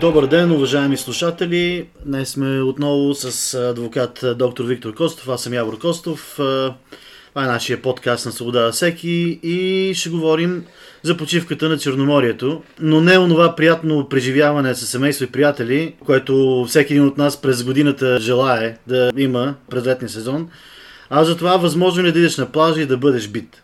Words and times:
Добър 0.00 0.26
ден, 0.26 0.52
уважаеми 0.52 0.96
слушатели. 0.96 1.86
Днес 2.06 2.28
сме 2.28 2.60
отново 2.60 3.14
с 3.14 3.54
адвокат 3.54 4.24
доктор 4.36 4.64
Виктор 4.64 4.94
Костов. 4.94 5.28
Аз 5.28 5.42
съм 5.42 5.52
Явор 5.52 5.78
Костов. 5.78 6.34
Това 6.36 7.44
е 7.44 7.46
нашия 7.46 7.82
подкаст 7.82 8.26
на 8.26 8.32
Свобода 8.32 8.72
всеки 8.72 9.40
и 9.42 9.92
ще 9.94 10.10
говорим 10.10 10.64
за 11.02 11.16
почивката 11.16 11.68
на 11.68 11.78
Черноморието, 11.78 12.62
но 12.80 13.00
не 13.00 13.18
онова 13.18 13.56
приятно 13.56 14.08
преживяване 14.08 14.74
с 14.74 14.86
семейство 14.86 15.24
и 15.24 15.32
приятели, 15.32 15.94
което 16.06 16.64
всеки 16.68 16.92
един 16.92 17.06
от 17.06 17.18
нас 17.18 17.42
през 17.42 17.64
годината 17.64 18.20
желае 18.20 18.76
да 18.86 19.10
има 19.16 19.54
през 19.70 19.86
летния 19.86 20.08
сезон, 20.08 20.48
а 21.10 21.24
за 21.24 21.36
това 21.36 21.56
възможно 21.56 22.04
ли 22.04 22.12
да 22.12 22.18
идеш 22.18 22.36
на 22.36 22.52
плажа 22.52 22.80
и 22.82 22.86
да 22.86 22.96
бъдеш 22.96 23.28
бит. 23.28 23.62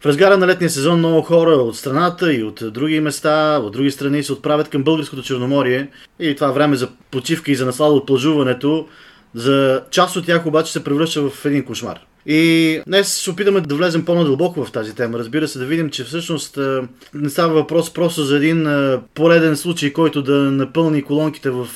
В 0.00 0.06
разгара 0.06 0.38
на 0.38 0.46
летния 0.46 0.70
сезон 0.70 0.98
много 0.98 1.22
хора 1.22 1.50
от 1.50 1.76
страната 1.76 2.34
и 2.34 2.42
от 2.42 2.62
други 2.72 3.00
места, 3.00 3.58
от 3.58 3.72
други 3.72 3.90
страни 3.90 4.22
се 4.22 4.32
отправят 4.32 4.68
към 4.68 4.82
българското 4.82 5.22
Черноморие 5.22 5.88
и 6.20 6.34
това 6.34 6.50
време 6.50 6.76
за 6.76 6.88
почивка 7.10 7.52
и 7.52 7.54
за 7.54 7.66
наслада 7.66 7.94
от 7.94 8.06
плажуването, 8.06 8.86
за 9.34 9.82
част 9.90 10.16
от 10.16 10.26
тях 10.26 10.46
обаче 10.46 10.72
се 10.72 10.84
превръща 10.84 11.22
в 11.30 11.44
един 11.44 11.64
кошмар. 11.64 11.98
И 12.26 12.80
днес 12.86 13.20
ще 13.20 13.30
опитаме 13.30 13.60
да 13.60 13.74
влезем 13.74 14.04
по-надълбоко 14.04 14.64
в 14.64 14.72
тази 14.72 14.94
тема. 14.94 15.18
Разбира 15.18 15.48
се, 15.48 15.58
да 15.58 15.64
видим, 15.64 15.90
че 15.90 16.04
всъщност 16.04 16.58
не 17.14 17.30
става 17.30 17.54
въпрос 17.54 17.92
просто 17.92 18.22
за 18.22 18.36
един 18.36 18.68
пореден 19.14 19.56
случай, 19.56 19.92
който 19.92 20.22
да 20.22 20.34
напълни 20.34 21.02
колонките 21.02 21.50
в 21.50 21.68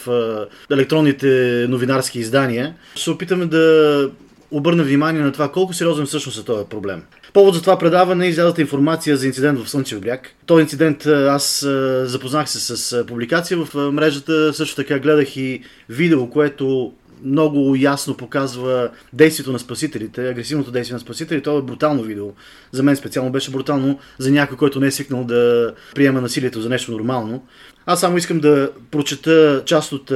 електронните 0.70 1.66
новинарски 1.68 2.18
издания. 2.18 2.74
Ще 2.96 3.10
опитаме 3.10 3.46
да 3.46 4.10
обърна 4.50 4.84
внимание 4.84 5.22
на 5.22 5.32
това 5.32 5.52
колко 5.52 5.72
сериозен 5.72 6.06
всъщност 6.06 6.38
е 6.38 6.44
този 6.44 6.64
проблем. 6.68 7.02
Повод 7.32 7.54
за 7.54 7.60
това 7.60 7.78
предаване 7.78 8.26
е 8.26 8.28
излязата 8.28 8.60
информация 8.60 9.16
за 9.16 9.26
инцидент 9.26 9.58
в 9.58 9.70
Слънчев 9.70 10.00
бряг. 10.00 10.28
Този 10.46 10.62
инцидент 10.62 11.06
аз 11.06 11.66
запознах 12.04 12.50
се 12.50 12.76
с 12.76 13.04
публикация 13.06 13.64
в 13.64 13.92
мрежата, 13.92 14.54
също 14.54 14.76
така 14.76 14.98
гледах 14.98 15.36
и 15.36 15.62
видео, 15.88 16.30
което 16.30 16.92
много 17.24 17.76
ясно 17.76 18.16
показва 18.16 18.90
действието 19.12 19.52
на 19.52 19.58
спасителите, 19.58 20.28
агресивното 20.28 20.70
действие 20.70 20.94
на 20.94 21.00
спасителите. 21.00 21.42
Това 21.42 21.58
е 21.58 21.62
брутално 21.62 22.02
видео. 22.02 22.26
За 22.72 22.82
мен 22.82 22.96
специално 22.96 23.32
беше 23.32 23.50
брутално 23.50 23.98
за 24.18 24.30
някой, 24.30 24.56
който 24.56 24.80
не 24.80 24.86
е 24.86 24.90
свикнал 24.90 25.24
да 25.24 25.74
приема 25.94 26.20
насилието 26.20 26.60
за 26.60 26.68
нещо 26.68 26.92
нормално. 26.92 27.46
Аз 27.86 28.00
само 28.00 28.16
искам 28.16 28.40
да 28.40 28.70
прочета 28.90 29.62
част 29.66 29.92
от 29.92 30.12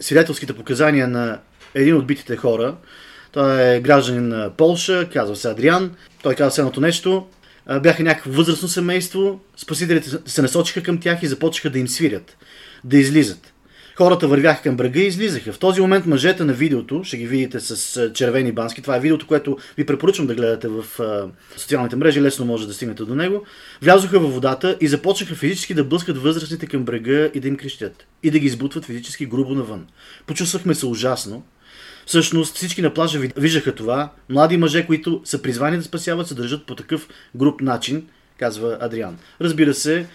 свидетелските 0.00 0.52
показания 0.52 1.08
на 1.08 1.38
един 1.74 1.96
от 1.96 2.06
битите 2.06 2.36
хора. 2.36 2.74
Той 3.36 3.74
е 3.74 3.80
гражданин 3.80 4.28
на 4.28 4.50
Полша, 4.50 5.08
казва 5.12 5.36
се 5.36 5.48
Адриан. 5.48 5.90
Той 6.22 6.34
казва 6.34 6.50
следното 6.50 6.80
нещо. 6.80 7.26
Бяха 7.82 8.02
някакво 8.02 8.30
възрастно 8.30 8.68
семейство, 8.68 9.40
спасителите 9.56 10.10
се 10.26 10.42
насочиха 10.42 10.82
към 10.82 11.00
тях 11.00 11.22
и 11.22 11.26
започнаха 11.26 11.70
да 11.70 11.78
им 11.78 11.88
свирят, 11.88 12.36
да 12.84 12.98
излизат. 12.98 13.52
Хората 13.96 14.28
вървяха 14.28 14.62
към 14.62 14.76
брега 14.76 15.00
и 15.00 15.06
излизаха. 15.06 15.52
В 15.52 15.58
този 15.58 15.80
момент 15.80 16.06
мъжете 16.06 16.44
на 16.44 16.52
видеото, 16.52 17.04
ще 17.04 17.16
ги 17.16 17.26
видите 17.26 17.60
с 17.60 18.10
червени 18.14 18.52
бански, 18.52 18.82
това 18.82 18.96
е 18.96 19.00
видеото, 19.00 19.26
което 19.26 19.58
ви 19.76 19.86
препоръчвам 19.86 20.26
да 20.26 20.34
гледате 20.34 20.68
в 20.68 20.84
социалните 21.56 21.96
мрежи, 21.96 22.22
лесно 22.22 22.46
може 22.46 22.66
да 22.66 22.74
стигнете 22.74 23.04
до 23.04 23.14
него, 23.14 23.44
влязоха 23.82 24.20
във 24.20 24.34
водата 24.34 24.76
и 24.80 24.88
започнаха 24.88 25.34
физически 25.34 25.74
да 25.74 25.84
блъскат 25.84 26.18
възрастните 26.18 26.66
към 26.66 26.84
брега 26.84 27.30
и 27.34 27.40
да 27.40 27.48
им 27.48 27.56
крещят. 27.56 28.06
И 28.22 28.30
да 28.30 28.38
ги 28.38 28.46
избутват 28.46 28.84
физически 28.84 29.26
грубо 29.26 29.54
навън. 29.54 29.86
Почувствахме 30.26 30.74
се 30.74 30.86
ужасно. 30.86 31.42
Всъщност 32.06 32.56
всички 32.56 32.82
на 32.82 32.94
плажа 32.94 33.20
виждаха 33.36 33.74
това. 33.74 34.12
Млади 34.28 34.56
мъже, 34.56 34.86
които 34.86 35.20
са 35.24 35.42
призвани 35.42 35.76
да 35.76 35.82
спасяват, 35.82 36.28
се 36.28 36.34
държат 36.34 36.66
по 36.66 36.74
такъв 36.74 37.08
груп 37.34 37.60
начин, 37.60 38.06
казва 38.38 38.78
Адриан. 38.80 39.18
Разбира 39.40 39.74
се, 39.74 40.06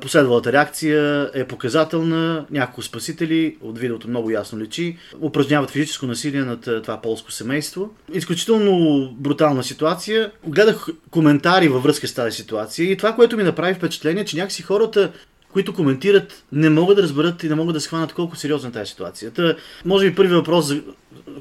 Последвалата 0.00 0.52
реакция 0.52 1.30
е 1.34 1.44
показателна. 1.44 2.46
Няколко 2.50 2.82
спасители, 2.82 3.56
от 3.60 3.78
видеото 3.78 4.08
много 4.08 4.30
ясно 4.30 4.58
лечи, 4.58 4.96
упражняват 5.20 5.70
физическо 5.70 6.06
насилие 6.06 6.40
над 6.40 6.60
това 6.82 7.00
полско 7.00 7.32
семейство. 7.32 7.90
Изключително 8.12 9.08
брутална 9.18 9.64
ситуация. 9.64 10.30
Гледах 10.46 10.86
коментари 11.10 11.68
във 11.68 11.82
връзка 11.82 12.08
с 12.08 12.14
тази 12.14 12.36
ситуация 12.36 12.90
и 12.90 12.96
това, 12.96 13.14
което 13.14 13.36
ми 13.36 13.42
направи 13.42 13.74
впечатление, 13.74 14.24
че 14.24 14.36
някакси 14.36 14.62
хората 14.62 15.12
които 15.56 15.74
коментират, 15.74 16.44
не 16.52 16.70
могат 16.70 16.96
да 16.96 17.02
разберат 17.02 17.42
и 17.42 17.48
не 17.48 17.54
могат 17.54 17.74
да 17.74 17.80
схванат 17.80 18.12
колко 18.12 18.36
сериозна 18.36 18.68
е 18.68 18.72
тази 18.72 18.90
ситуация. 18.90 19.30
Та, 19.30 19.56
може 19.84 20.10
би 20.10 20.14
първи 20.14 20.34
въпрос, 20.34 20.72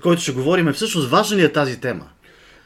който 0.02 0.22
ще 0.22 0.32
говорим 0.32 0.68
е 0.68 0.74
всъщност 0.74 1.10
важна 1.10 1.38
ли 1.38 1.44
е 1.44 1.52
тази 1.52 1.80
тема? 1.80 2.06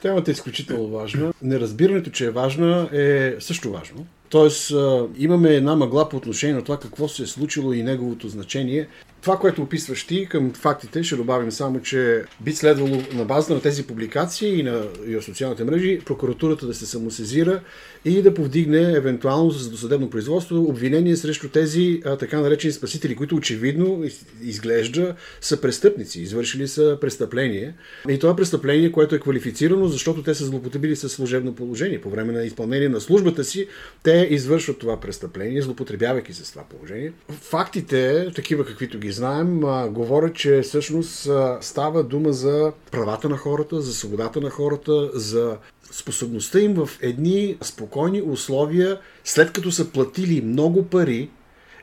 Темата 0.02 0.32
е 0.32 0.34
изключително 0.34 0.88
важна. 0.88 1.34
Неразбирането, 1.42 2.10
че 2.10 2.26
е 2.26 2.32
важна, 2.32 2.90
е 2.94 3.36
също 3.40 3.72
важно. 3.72 4.06
Тоест, 4.30 4.74
имаме 5.18 5.50
една 5.50 5.76
мъгла 5.76 6.10
по 6.10 6.18
отношение 6.18 6.56
на 6.56 6.64
това 6.64 6.80
какво 6.80 7.08
се 7.08 7.24
е 7.24 7.26
случило 7.26 7.74
и 7.74 7.84
неговото 7.84 8.28
значение. 8.28 8.88
Това, 9.22 9.38
което 9.38 9.62
описваш 9.62 10.04
ти 10.04 10.26
към 10.26 10.54
фактите, 10.54 11.04
ще 11.04 11.16
добавим 11.16 11.52
само, 11.52 11.82
че 11.82 12.24
би 12.42 12.54
следвало 12.54 13.02
на 13.14 13.26
база 13.26 13.54
на 13.54 13.62
тези 13.62 13.88
публикации 13.88 14.60
и 14.60 14.64
на, 14.64 14.84
и 15.08 15.22
социалните 15.22 15.64
мрежи 15.64 16.00
прокуратурата 16.06 16.66
да 16.66 16.74
се 16.74 16.86
самосезира 16.86 17.62
и 18.06 18.22
да 18.22 18.34
повдигне 18.34 18.82
евентуално 18.82 19.52
с 19.52 19.70
досъдебно 19.70 20.10
производство 20.10 20.64
обвинение 20.64 21.16
срещу 21.16 21.50
тези 21.50 22.02
а, 22.06 22.18
така 22.18 22.40
наречени 22.40 22.74
спасители, 22.74 23.16
които 23.16 23.36
очевидно 23.36 24.04
изглежда 24.44 25.16
са 25.42 25.62
престъпници, 25.62 26.22
извършили 26.22 26.68
са 26.68 26.98
престъпление. 27.02 27.74
И 28.10 28.20
това 28.20 28.36
престъпление, 28.36 28.92
което 28.92 29.16
е 29.16 29.20
квалифицирано, 29.20 29.88
защото 29.88 30.24
те 30.24 30.36
са 30.36 30.46
злоупотребили 30.46 30.96
със 30.96 31.12
служебно 31.12 31.56
положение. 31.56 32.02
По 32.02 32.10
време 32.10 32.34
на 32.34 32.44
изпълнение 32.44 32.90
на 32.90 33.02
службата 33.02 33.44
си, 33.44 33.68
те 34.04 34.28
извършват 34.32 34.80
това 34.80 35.00
престъпление, 35.00 35.62
злоупотребявайки 35.62 36.34
се 36.34 36.46
с 36.46 36.52
това 36.52 36.64
положение. 36.64 37.12
Фактите, 37.42 38.32
такива 38.36 38.66
каквито 38.66 39.00
ги 39.00 39.09
знаем, 39.12 39.66
а, 39.66 39.90
говорят, 39.90 40.36
че 40.36 40.62
всъщност 40.62 41.30
става 41.62 42.04
дума 42.04 42.34
за 42.34 42.72
правата 42.92 43.30
на 43.30 43.38
хората, 43.38 43.82
за 43.82 43.94
свободата 43.94 44.42
на 44.42 44.50
хората, 44.50 45.10
за 45.14 45.58
способността 45.92 46.60
им 46.60 46.74
в 46.74 46.90
едни 47.02 47.58
спокойни 47.62 48.22
условия, 48.22 49.00
след 49.24 49.52
като 49.52 49.72
са 49.72 49.92
платили 49.92 50.42
много 50.42 50.84
пари 50.84 51.30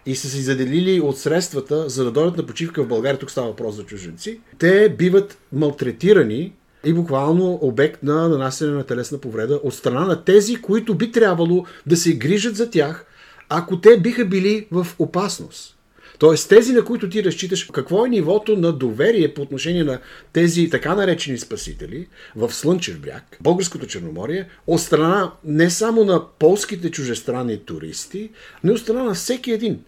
и 0.06 0.16
са 0.16 0.28
си 0.28 0.42
заделили 0.42 1.00
от 1.00 1.18
средствата, 1.18 1.88
за 1.88 2.04
да 2.04 2.10
дойдат 2.10 2.36
на 2.36 2.46
почивка 2.46 2.82
в 2.82 2.88
България, 2.88 3.18
тук 3.18 3.30
става 3.30 3.46
въпрос 3.46 3.74
за 3.74 3.82
чужденци, 3.82 4.40
те 4.58 4.88
биват 4.88 5.38
малтретирани 5.52 6.52
и 6.84 6.92
буквално 6.92 7.58
обект 7.62 8.02
на 8.02 8.28
нанасене 8.28 8.70
на 8.70 8.84
телесна 8.84 9.18
повреда 9.18 9.60
от 9.62 9.74
страна 9.74 10.00
на 10.00 10.24
тези, 10.24 10.56
които 10.56 10.94
би 10.94 11.12
трябвало 11.12 11.64
да 11.86 11.96
се 11.96 12.16
грижат 12.16 12.56
за 12.56 12.70
тях, 12.70 13.06
ако 13.48 13.80
те 13.80 14.00
биха 14.00 14.24
били 14.24 14.66
в 14.70 14.86
опасност. 14.98 15.75
Тоест 16.18 16.48
тези, 16.48 16.72
на 16.72 16.84
които 16.84 17.08
ти 17.08 17.24
разчиташ, 17.24 17.64
какво 17.64 18.06
е 18.06 18.08
нивото 18.08 18.56
на 18.56 18.72
доверие 18.72 19.34
по 19.34 19.42
отношение 19.42 19.84
на 19.84 19.98
тези 20.32 20.70
така 20.70 20.94
наречени 20.94 21.38
спасители 21.38 22.06
в 22.36 22.52
Слънчев 22.52 23.00
бряг, 23.00 23.36
Българското 23.40 23.86
Черноморие, 23.86 24.48
от 24.66 24.80
страна 24.80 25.32
не 25.44 25.70
само 25.70 26.04
на 26.04 26.22
полските 26.38 26.90
чужестранни 26.90 27.58
туристи, 27.58 28.30
но 28.64 28.72
и 28.72 28.74
от 28.74 28.80
страна 28.80 29.02
на 29.02 29.14
всеки 29.14 29.52
един 29.52 29.78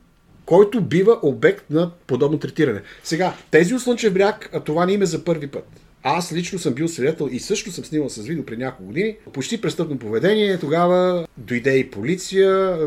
който 0.46 0.80
бива 0.80 1.18
обект 1.22 1.70
на 1.70 1.90
подобно 2.06 2.38
третиране. 2.38 2.82
Сега, 3.04 3.34
тези 3.50 3.74
от 3.74 3.82
Слънчев 3.82 4.14
бряг, 4.14 4.50
това 4.64 4.86
не 4.86 4.92
име 4.92 5.06
за 5.06 5.24
първи 5.24 5.46
път. 5.46 5.64
Аз 6.02 6.32
лично 6.32 6.58
съм 6.58 6.74
бил 6.74 6.88
свидетел 6.88 7.28
и 7.32 7.40
също 7.40 7.72
съм 7.72 7.84
снимал 7.84 8.08
с 8.08 8.22
видео 8.22 8.46
при 8.46 8.56
няколко 8.56 8.84
години. 8.84 9.16
Почти 9.32 9.60
престъпно 9.60 9.98
поведение. 9.98 10.58
Тогава 10.58 11.26
дойде 11.36 11.78
и 11.78 11.90
полиция. 11.90 12.78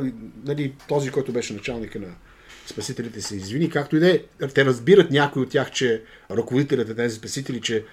Нали, 0.45 0.73
този, 0.87 1.11
който 1.11 1.31
беше 1.31 1.53
началника 1.53 1.99
на 1.99 2.07
спасителите 2.71 3.21
се 3.21 3.35
извини, 3.35 3.69
както 3.69 3.95
и 3.95 3.99
да 3.99 4.11
е. 4.11 4.19
Те 4.53 4.65
разбират 4.65 5.11
някои 5.11 5.41
от 5.41 5.49
тях, 5.49 5.71
че 5.71 6.01
ръководителят 6.31 6.89
на 6.89 6.95
тези 6.95 7.15
спасители, 7.15 7.61
че 7.61 7.83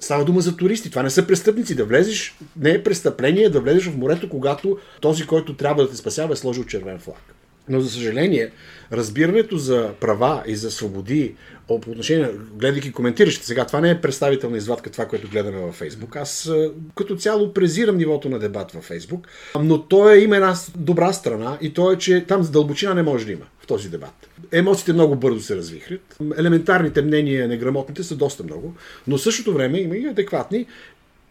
Става 0.00 0.24
дума 0.24 0.40
за 0.40 0.56
туристи. 0.56 0.90
Това 0.90 1.02
не 1.02 1.10
са 1.10 1.26
престъпници. 1.26 1.74
Да 1.74 1.84
влезеш 1.84 2.36
не 2.56 2.70
е 2.70 2.82
престъпление 2.82 3.48
да 3.48 3.60
влезеш 3.60 3.86
в 3.86 3.96
морето, 3.96 4.28
когато 4.28 4.78
този, 5.00 5.26
който 5.26 5.56
трябва 5.56 5.82
да 5.82 5.90
те 5.90 5.96
спасява, 5.96 6.32
е 6.32 6.36
сложил 6.36 6.64
червен 6.64 6.98
флаг. 6.98 7.34
Но, 7.68 7.80
за 7.80 7.90
съжаление, 7.90 8.50
разбирането 8.92 9.56
за 9.56 9.92
права 10.00 10.42
и 10.46 10.56
за 10.56 10.70
свободи 10.70 11.34
по 11.68 11.74
отношение, 11.74 12.30
гледайки 12.54 12.92
коментиращите 12.92 13.46
сега, 13.46 13.66
това 13.66 13.80
не 13.80 13.90
е 13.90 14.00
представителна 14.00 14.56
извадка 14.56 14.90
това, 14.90 15.06
което 15.06 15.28
гледаме 15.28 15.58
във 15.58 15.74
Фейсбук. 15.74 16.16
Аз 16.16 16.50
като 16.94 17.16
цяло 17.16 17.52
презирам 17.52 17.96
нивото 17.96 18.28
на 18.28 18.38
дебат 18.38 18.72
във 18.72 18.84
Фейсбук, 18.84 19.28
но 19.60 19.82
то 19.82 20.10
е, 20.10 20.18
има 20.18 20.36
една 20.36 20.54
добра 20.76 21.12
страна 21.12 21.58
и 21.60 21.74
то 21.74 21.92
е, 21.92 21.98
че 21.98 22.24
там 22.28 22.48
дълбочина 22.52 22.94
не 22.94 23.02
може 23.02 23.26
да 23.26 23.32
има 23.32 23.44
в 23.64 23.66
този 23.66 23.88
дебат. 23.88 24.28
Емоциите 24.52 24.92
много 24.92 25.16
бързо 25.16 25.40
се 25.40 25.56
развихрят. 25.56 26.16
Елементарните 26.38 27.02
мнения, 27.02 27.48
неграмотните 27.48 28.02
са 28.02 28.16
доста 28.16 28.44
много, 28.44 28.74
но 29.06 29.16
в 29.18 29.22
същото 29.22 29.54
време 29.54 29.80
има 29.80 29.96
и 29.96 30.06
адекватни 30.06 30.66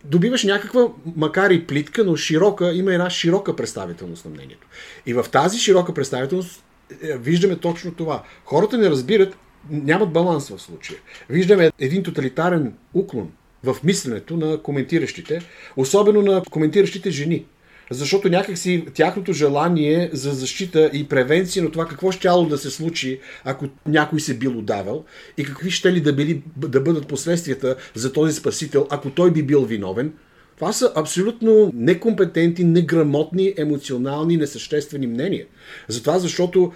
добиваш 0.05 0.43
някаква, 0.43 0.87
макар 1.15 1.51
и 1.51 1.67
плитка, 1.67 2.03
но 2.03 2.15
широка, 2.15 2.73
има 2.73 2.93
една 2.93 3.09
широка 3.09 3.55
представителност 3.55 4.25
на 4.25 4.31
мнението. 4.31 4.67
И 5.05 5.13
в 5.13 5.25
тази 5.31 5.59
широка 5.59 5.93
представителност 5.93 6.63
е, 7.01 7.17
виждаме 7.17 7.55
точно 7.55 7.93
това. 7.93 8.23
Хората 8.45 8.77
не 8.77 8.89
разбират, 8.89 9.37
нямат 9.69 10.13
баланс 10.13 10.49
в 10.49 10.59
случая. 10.59 10.99
Виждаме 11.29 11.71
един 11.79 12.03
тоталитарен 12.03 12.73
уклон 12.93 13.31
в 13.63 13.75
мисленето 13.83 14.37
на 14.37 14.57
коментиращите, 14.57 15.41
особено 15.77 16.21
на 16.21 16.43
коментиращите 16.51 17.11
жени. 17.11 17.45
Защото 17.91 18.29
някакси 18.29 18.85
тяхното 18.93 19.33
желание 19.33 20.09
за 20.13 20.31
защита 20.31 20.89
и 20.93 21.07
превенция 21.07 21.63
на 21.63 21.71
това 21.71 21.87
какво 21.87 22.11
ще 22.11 22.27
да 22.49 22.57
се 22.57 22.69
случи, 22.69 23.19
ако 23.43 23.65
някой 23.85 24.19
се 24.19 24.37
бил 24.37 24.57
удавал 24.57 25.05
и 25.37 25.43
какви 25.43 25.71
ще 25.71 25.93
ли 25.93 26.01
да, 26.01 26.13
били, 26.13 26.43
да 26.57 26.81
бъдат 26.81 27.07
последствията 27.07 27.75
за 27.93 28.13
този 28.13 28.33
спасител, 28.33 28.87
ако 28.89 29.09
той 29.09 29.31
би 29.31 29.43
бил 29.43 29.65
виновен, 29.65 30.13
това 30.55 30.73
са 30.73 30.91
абсолютно 30.95 31.71
некомпетентни, 31.73 32.65
неграмотни, 32.65 33.53
емоционални, 33.57 34.37
несъществени 34.37 35.07
мнения. 35.07 35.45
Затова, 35.87 36.19
защото 36.19 36.73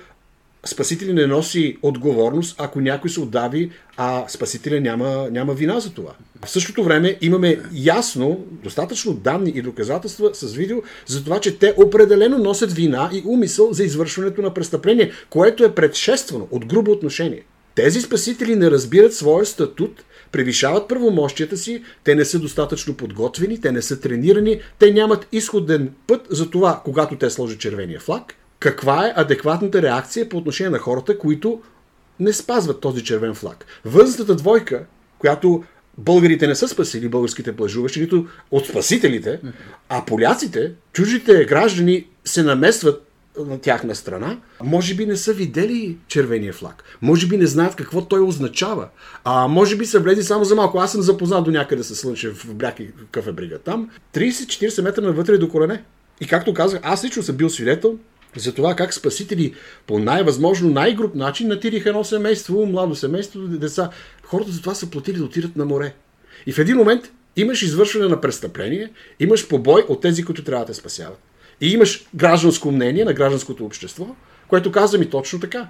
Спасителя 0.67 1.13
не 1.13 1.27
носи 1.27 1.77
отговорност, 1.81 2.55
ако 2.59 2.81
някой 2.81 3.09
се 3.09 3.19
отдави, 3.19 3.71
а 3.97 4.25
Спасителя 4.27 4.81
няма, 4.81 5.27
няма 5.31 5.53
вина 5.53 5.79
за 5.79 5.93
това. 5.93 6.11
В 6.45 6.49
същото 6.49 6.83
време 6.83 7.17
имаме 7.21 7.59
ясно, 7.73 8.45
достатъчно 8.63 9.13
данни 9.13 9.51
и 9.55 9.61
доказателства 9.61 10.29
с 10.33 10.53
видео 10.53 10.77
за 11.05 11.23
това, 11.23 11.39
че 11.39 11.59
те 11.59 11.73
определено 11.77 12.37
носят 12.37 12.73
вина 12.73 13.09
и 13.13 13.23
умисъл 13.25 13.73
за 13.73 13.83
извършването 13.83 14.41
на 14.41 14.53
престъпление, 14.53 15.11
което 15.29 15.63
е 15.63 15.75
предшествано 15.75 16.47
от 16.51 16.65
грубо 16.65 16.91
отношение. 16.91 17.43
Тези 17.75 18.01
спасители 18.01 18.55
не 18.55 18.71
разбират 18.71 19.13
своя 19.13 19.45
статут, 19.45 20.03
превишават 20.31 20.87
правомощията 20.87 21.57
си, 21.57 21.83
те 22.03 22.15
не 22.15 22.25
са 22.25 22.39
достатъчно 22.39 22.93
подготвени, 22.93 23.61
те 23.61 23.71
не 23.71 23.81
са 23.81 23.99
тренирани, 23.99 24.59
те 24.79 24.93
нямат 24.93 25.27
изходен 25.31 25.91
път 26.07 26.27
за 26.29 26.49
това, 26.49 26.81
когато 26.85 27.17
те 27.17 27.29
сложат 27.29 27.59
червения 27.59 27.99
флаг, 27.99 28.35
каква 28.59 29.07
е 29.07 29.13
адекватната 29.15 29.81
реакция 29.81 30.29
по 30.29 30.37
отношение 30.37 30.69
на 30.69 30.79
хората, 30.79 31.17
които 31.17 31.61
не 32.19 32.33
спазват 32.33 32.81
този 32.81 33.03
червен 33.03 33.33
флаг. 33.33 33.65
Възрастната 33.85 34.35
двойка, 34.35 34.85
която 35.19 35.63
българите 35.97 36.47
не 36.47 36.55
са 36.55 36.67
спасили, 36.67 37.09
българските 37.09 37.55
плажуващи, 37.55 38.01
нито 38.01 38.27
от 38.51 38.65
спасителите, 38.65 39.39
а 39.89 40.05
поляците, 40.05 40.71
чужите 40.93 41.45
граждани 41.45 42.07
се 42.25 42.43
наместват 42.43 43.03
на 43.45 43.59
тяхна 43.59 43.95
страна, 43.95 44.37
може 44.63 44.95
би 44.95 45.05
не 45.05 45.15
са 45.15 45.33
видели 45.33 45.97
червения 46.07 46.53
флаг. 46.53 46.83
Може 47.01 47.27
би 47.27 47.37
не 47.37 47.45
знаят 47.45 47.75
какво 47.75 48.05
той 48.05 48.19
означава. 48.19 48.87
А 49.23 49.47
може 49.47 49.75
би 49.75 49.85
са 49.85 49.99
влезли 49.99 50.23
само 50.23 50.43
за 50.43 50.55
малко. 50.55 50.79
Аз 50.79 50.91
съм 50.91 51.01
запознат 51.01 51.45
до 51.45 51.51
някъде 51.51 51.83
с 51.83 51.95
Слънчев 51.95 52.53
бряг 52.53 52.79
и 52.79 52.89
кафе 53.11 53.31
брига. 53.31 53.59
Там 53.59 53.89
30-40 54.13 54.81
метра 54.81 55.01
навътре 55.01 55.37
до 55.37 55.49
колене. 55.49 55.83
И 56.21 56.27
както 56.27 56.53
казах, 56.53 56.79
аз 56.83 57.03
лично 57.03 57.23
съм 57.23 57.35
бил 57.35 57.49
свидетел 57.49 57.97
за 58.35 58.53
това 58.53 58.75
как 58.75 58.93
спасители 58.93 59.53
по 59.87 59.99
най-възможно 59.99 60.69
най-груп 60.69 61.15
начин 61.15 61.47
натириха 61.47 61.89
едно 61.89 62.03
семейство, 62.03 62.65
младо 62.65 62.95
семейство, 62.95 63.39
деца. 63.39 63.89
Хората 64.23 64.51
за 64.51 64.61
това 64.61 64.75
са 64.75 64.89
платили 64.89 65.17
да 65.17 65.23
отидат 65.23 65.55
на 65.55 65.65
море. 65.65 65.93
И 66.45 66.53
в 66.53 66.59
един 66.59 66.77
момент 66.77 67.11
имаш 67.35 67.61
извършване 67.61 68.07
на 68.07 68.21
престъпление, 68.21 68.91
имаш 69.19 69.47
побой 69.47 69.85
от 69.87 70.01
тези, 70.01 70.25
които 70.25 70.43
трябва 70.43 70.65
да 70.65 70.71
те 70.71 70.77
спасяват. 70.79 71.19
И 71.61 71.71
имаш 71.71 72.05
гражданско 72.15 72.71
мнение 72.71 73.05
на 73.05 73.13
гражданското 73.13 73.65
общество, 73.65 74.07
което 74.47 74.71
казва 74.71 74.99
ми 74.99 75.09
точно 75.09 75.39
така. 75.39 75.69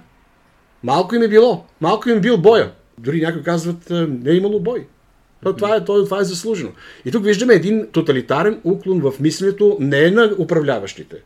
Малко 0.82 1.14
им 1.14 1.22
е 1.22 1.28
било, 1.28 1.64
малко 1.80 2.08
им 2.08 2.16
е 2.16 2.20
бил 2.20 2.38
боя. 2.38 2.72
Дори 2.98 3.20
някои 3.20 3.42
казват, 3.42 3.90
«Е, 3.90 3.94
не 3.94 4.30
е 4.30 4.34
имало 4.34 4.60
бой. 4.60 4.86
Това 5.42 5.76
е, 5.76 5.84
това 5.84 6.20
е 6.20 6.24
заслужено. 6.24 6.70
И 7.04 7.10
тук 7.10 7.24
виждаме 7.24 7.54
един 7.54 7.86
тоталитарен 7.92 8.60
уклон 8.64 9.00
в 9.00 9.20
мисленето 9.20 9.76
не 9.80 10.10
на 10.10 10.34
управляващите, 10.38 11.16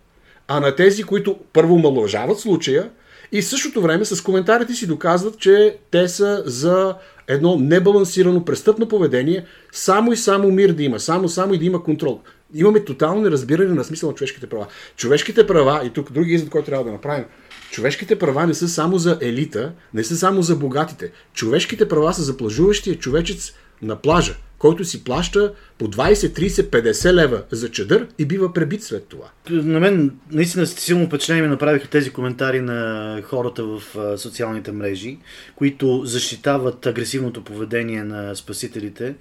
а 0.49 0.61
на 0.61 0.77
тези, 0.77 1.03
които 1.03 1.37
първо 1.53 1.79
малъжават 1.79 2.41
случая 2.41 2.91
и 3.33 3.43
в 3.43 3.47
същото 3.47 3.83
време 3.83 4.05
с 4.05 4.23
коментарите 4.23 4.75
си 4.75 4.87
доказват, 4.87 5.39
че 5.39 5.77
те 5.91 6.09
са 6.09 6.43
за 6.47 6.95
едно 7.29 7.57
небалансирано 7.57 8.45
престъпно 8.45 8.89
поведение, 8.89 9.45
само 9.73 10.13
и 10.13 10.17
само 10.17 10.51
мир 10.51 10.73
да 10.73 10.83
има, 10.83 11.01
само, 11.01 11.29
само 11.29 11.55
и 11.55 11.59
да 11.59 11.65
има 11.65 11.83
контрол. 11.83 12.21
Имаме 12.55 12.85
тотално 12.85 13.21
неразбиране 13.21 13.75
на 13.75 13.85
смисъл 13.85 14.09
на 14.09 14.15
човешките 14.15 14.47
права. 14.47 14.67
Човешките 14.97 15.47
права, 15.47 15.87
и 15.87 15.91
тук 15.91 16.13
други 16.13 16.35
извод, 16.35 16.51
който 16.51 16.67
трябва 16.67 16.85
да 16.85 16.93
направим, 16.93 17.25
човешките 17.71 18.19
права 18.19 18.47
не 18.47 18.55
са 18.55 18.69
само 18.69 18.99
за 18.99 19.19
елита, 19.21 19.73
не 19.95 20.05
са 20.05 20.17
само 20.17 20.43
за 20.43 20.57
богатите. 20.57 21.11
Човешките 21.35 21.89
права 21.89 22.15
са 22.15 22.23
за 22.23 22.37
плажуващия 22.37 22.99
човечец 22.99 23.53
на 23.83 23.97
плажа 23.97 24.37
който 24.63 24.85
си 24.85 25.05
плаща 25.05 25.53
по 25.79 25.89
20, 25.89 26.13
30, 26.13 26.49
50 26.49 27.13
лева 27.13 27.43
за 27.51 27.71
чадър 27.71 28.07
и 28.19 28.25
бива 28.25 28.53
пребит 28.53 28.83
след 28.83 29.07
това. 29.07 29.27
На 29.51 29.81
мен 29.81 30.11
наистина 30.31 30.67
силно 30.67 31.07
впечатление 31.07 31.43
ми 31.43 31.49
направиха 31.49 31.89
тези 31.89 32.11
коментари 32.11 32.61
на 32.61 33.21
хората 33.25 33.65
в 33.65 33.83
социалните 34.19 34.73
мрежи, 34.73 35.19
които 35.57 36.03
защитават 36.05 36.87
агресивното 36.87 37.45
поведение 37.45 38.05
на 38.05 38.35
спасителите. 38.35 39.15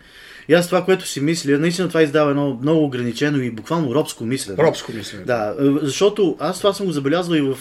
И 0.49 0.53
аз 0.53 0.65
това, 0.65 0.85
което 0.85 1.07
си 1.07 1.21
мисля, 1.21 1.57
наистина 1.57 1.87
това 1.87 2.01
издава 2.01 2.29
едно 2.29 2.59
много 2.61 2.83
ограничено 2.83 3.41
и 3.41 3.51
буквално 3.51 3.95
робско 3.95 4.23
мислене. 4.23 4.63
Робско 4.63 4.91
мислене. 4.91 5.23
Да, 5.23 5.55
защото 5.81 6.37
аз 6.39 6.57
това 6.57 6.73
съм 6.73 6.85
го 6.85 6.91
забелязвал 6.91 7.35
и 7.35 7.41
в 7.41 7.57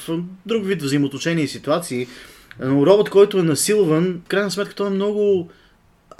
друг 0.46 0.66
вид 0.66 0.82
взаимоотношения 0.82 1.44
и 1.44 1.48
ситуации. 1.48 2.06
Но 2.60 2.86
робот, 2.86 3.10
който 3.10 3.38
е 3.38 3.42
насилван, 3.42 4.20
в 4.24 4.28
крайна 4.28 4.50
сметка 4.50 4.74
той 4.74 4.86
е 4.86 4.90
много 4.90 5.50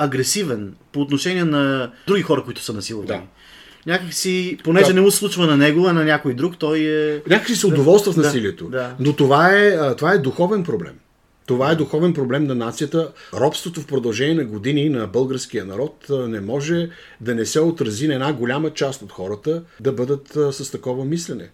агресивен 0.00 0.74
по 0.92 1.00
отношение 1.00 1.44
на 1.44 1.90
други 2.06 2.22
хора, 2.22 2.44
които 2.44 2.62
са 2.62 2.72
насилвани. 2.72 3.06
Да. 3.06 3.22
Някак 3.86 4.14
си, 4.14 4.58
понеже 4.64 4.86
да. 4.86 4.94
не 4.94 5.00
му 5.00 5.10
случва 5.10 5.46
на 5.46 5.56
него, 5.56 5.86
а 5.86 5.92
на 5.92 6.04
някой 6.04 6.34
друг, 6.34 6.58
той 6.58 6.78
е... 6.78 7.22
Някак 7.28 7.46
си 7.46 7.56
се 7.56 7.66
удоволства 7.66 8.12
в 8.12 8.16
насилието. 8.16 8.64
Да. 8.64 8.94
Но 9.00 9.16
това 9.16 9.56
е, 9.56 9.96
това 9.96 10.12
е 10.12 10.18
духовен 10.18 10.64
проблем. 10.64 10.92
Това 11.46 11.70
е 11.70 11.74
духовен 11.74 12.14
проблем 12.14 12.44
на 12.44 12.54
нацията. 12.54 13.12
Робството 13.34 13.80
в 13.80 13.86
продължение 13.86 14.34
на 14.34 14.44
години 14.44 14.88
на 14.88 15.06
българския 15.06 15.64
народ 15.64 16.06
не 16.10 16.40
може 16.40 16.90
да 17.20 17.34
не 17.34 17.46
се 17.46 17.60
отрази 17.60 18.08
на 18.08 18.14
една 18.14 18.32
голяма 18.32 18.70
част 18.70 19.02
от 19.02 19.12
хората 19.12 19.62
да 19.80 19.92
бъдат 19.92 20.38
с 20.50 20.70
такова 20.70 21.04
мислене. 21.04 21.50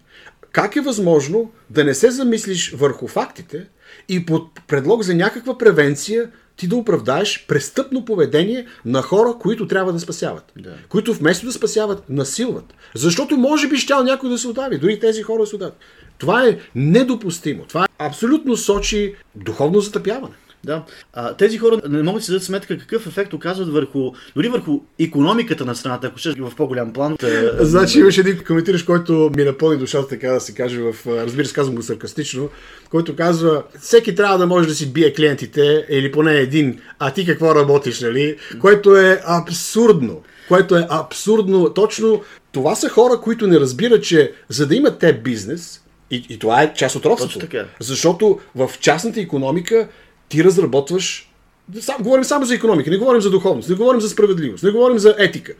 Как 0.57 0.75
е 0.75 0.81
възможно 0.81 1.51
да 1.69 1.83
не 1.83 1.93
се 1.93 2.11
замислиш 2.11 2.73
върху 2.73 3.07
фактите 3.07 3.65
и 4.09 4.25
под 4.25 4.61
предлог 4.67 5.03
за 5.03 5.15
някаква 5.15 5.57
превенция 5.57 6.29
ти 6.55 6.67
да 6.67 6.75
оправдаеш 6.75 7.45
престъпно 7.47 8.05
поведение 8.05 8.65
на 8.85 9.01
хора, 9.01 9.33
които 9.39 9.67
трябва 9.67 9.93
да 9.93 9.99
спасяват. 9.99 10.51
Да. 10.57 10.73
Които 10.89 11.13
вместо 11.13 11.45
да 11.45 11.51
спасяват, 11.51 12.09
насилват. 12.09 12.73
Защото 12.95 13.37
може 13.37 13.67
би 13.67 13.77
щял 13.77 14.03
някой 14.03 14.29
да 14.29 14.37
се 14.37 14.47
отдави, 14.47 14.77
дори 14.77 14.99
тези 14.99 15.21
хора 15.21 15.45
се 15.45 15.55
отдават. 15.55 15.77
Това 16.17 16.47
е 16.47 16.57
недопустимо. 16.75 17.65
Това 17.67 17.87
абсолютно 17.99 18.57
сочи 18.57 19.15
духовно 19.35 19.79
затъпяване. 19.79 20.35
Да. 20.67 20.83
А, 21.13 21.33
тези 21.33 21.57
хора 21.57 21.81
не 21.89 22.03
могат 22.03 22.19
да 22.19 22.25
си 22.25 22.31
дадат 22.31 22.43
сметка 22.43 22.77
какъв 22.77 23.07
ефект 23.07 23.33
оказват 23.33 23.69
върху, 23.69 24.11
дори 24.35 24.49
върху 24.49 24.79
економиката 24.99 25.65
на 25.65 25.75
страната, 25.75 26.07
ако 26.07 26.17
ще 26.17 26.31
в 26.31 26.51
по-голям 26.57 26.93
план. 26.93 27.17
Значи 27.59 27.99
имаше 27.99 28.21
един 28.21 28.43
коментираш, 28.47 28.83
който 28.83 29.31
ми 29.35 29.43
напълни 29.43 29.77
душата, 29.77 30.07
така 30.07 30.29
да 30.29 30.39
се 30.39 30.53
каже, 30.53 30.79
в, 30.79 31.07
разбира 31.07 31.45
се, 31.45 31.53
казвам 31.53 31.75
го 31.75 31.81
саркастично, 31.81 32.49
който 32.89 33.15
казва, 33.15 33.63
всеки 33.81 34.15
трябва 34.15 34.37
да 34.37 34.47
може 34.47 34.67
да 34.67 34.75
си 34.75 34.93
бие 34.93 35.13
клиентите, 35.13 35.85
или 35.89 36.11
поне 36.11 36.33
един, 36.33 36.79
а 36.99 37.11
ти 37.11 37.25
какво 37.25 37.55
работиш, 37.55 38.01
нали? 38.01 38.37
Което 38.61 38.97
е 38.97 39.21
абсурдно. 39.27 40.21
Което 40.47 40.75
е 40.75 40.87
абсурдно. 40.89 41.73
Точно 41.73 42.21
това 42.51 42.75
са 42.75 42.89
хора, 42.89 43.21
които 43.21 43.47
не 43.47 43.59
разбират, 43.59 44.03
че 44.03 44.31
за 44.49 44.67
да 44.67 44.75
имат 44.75 44.99
те 44.99 45.13
бизнес, 45.13 45.81
и, 46.11 46.25
и 46.29 46.39
това 46.39 46.63
е 46.63 46.73
част 46.73 46.95
от 46.95 47.05
робството. 47.05 47.47
Защото 47.79 48.39
в 48.55 48.71
частната 48.79 49.21
економика 49.21 49.87
ти 50.29 50.43
разработваш. 50.43 51.31
Сам, 51.79 51.95
говорим 52.01 52.23
само 52.23 52.45
за 52.45 52.55
економика, 52.55 52.89
не 52.89 52.97
говорим 52.97 53.21
за 53.21 53.29
духовност, 53.29 53.69
не 53.69 53.75
говорим 53.75 54.01
за 54.01 54.09
справедливост, 54.09 54.63
не 54.63 54.71
говорим 54.71 54.99
за 54.99 55.15
етика. 55.17 55.53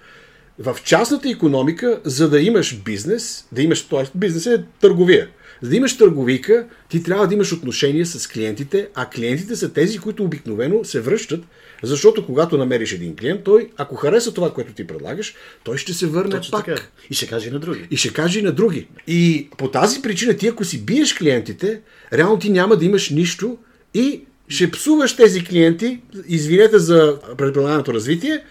В 0.60 0.78
частната 0.84 1.30
економика, 1.30 2.02
за 2.04 2.30
да 2.30 2.42
имаш 2.42 2.76
бизнес, 2.76 3.48
да 3.52 3.62
имаш, 3.62 3.82
т.е. 3.82 4.04
бизнес 4.16 4.46
е 4.46 4.64
търговия. 4.82 5.28
За 5.62 5.70
да 5.70 5.76
имаш 5.76 5.98
търговика, 5.98 6.66
ти 6.90 7.04
трябва 7.04 7.28
да 7.28 7.34
имаш 7.34 7.54
отношение 7.54 8.06
с 8.06 8.28
клиентите, 8.28 8.88
а 8.96 9.10
клиентите 9.10 9.56
са 9.56 9.74
тези, 9.74 10.00
които 10.00 10.24
обикновено 10.24 10.84
се 10.84 11.02
връщат, 11.02 11.44
защото 11.84 12.26
когато 12.26 12.58
намериш 12.58 12.92
един 12.92 13.16
клиент, 13.16 13.44
той, 13.44 13.70
ако 13.78 13.96
хареса 13.96 14.34
това, 14.34 14.54
което 14.54 14.74
ти 14.74 14.88
предлагаш, 14.88 15.36
той 15.64 15.78
ще 15.78 15.94
се 15.94 16.08
върне 16.08 16.36
Точно 16.36 16.52
пак. 16.52 16.66
Така. 16.66 16.82
И 17.10 17.14
ще 17.14 17.28
каже 17.28 17.50
и 17.50 17.52
на 17.52 17.60
други. 17.60 17.88
И 17.92 17.98
ще 17.98 18.14
каже 18.14 18.40
и 18.40 18.44
на 18.44 18.52
други. 18.52 18.88
И 19.08 19.50
по 19.58 19.72
тази 19.72 20.02
причина 20.02 20.34
ти, 20.34 20.48
ако 20.48 20.66
си 20.66 20.82
биеш 20.82 21.14
клиентите, 21.14 21.82
реално 22.14 22.40
ти 22.40 22.50
няма 22.50 22.76
да 22.76 22.86
имаш 22.86 23.10
нищо 23.10 23.58
и 23.94 24.22
ще 24.48 24.72
псуваш 24.72 25.16
тези 25.16 25.44
клиенти, 25.44 26.00
извинете 26.28 26.80
за 26.80 27.20
предполаганото 27.38 27.94
развитие, 27.94 28.44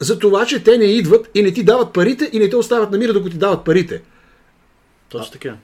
за 0.00 0.18
това, 0.18 0.46
че 0.46 0.64
те 0.64 0.78
не 0.78 0.84
идват 0.84 1.28
и 1.34 1.42
не 1.42 1.52
ти 1.52 1.64
дават 1.64 1.92
парите 1.92 2.30
и 2.32 2.38
не 2.38 2.48
те 2.48 2.56
остават 2.56 2.90
на 2.90 2.98
мира, 2.98 3.12
докато 3.12 3.30
ти 3.30 3.38
дават 3.38 3.64
парите. 3.64 4.02
Точно 5.08 5.32
така. 5.32 5.56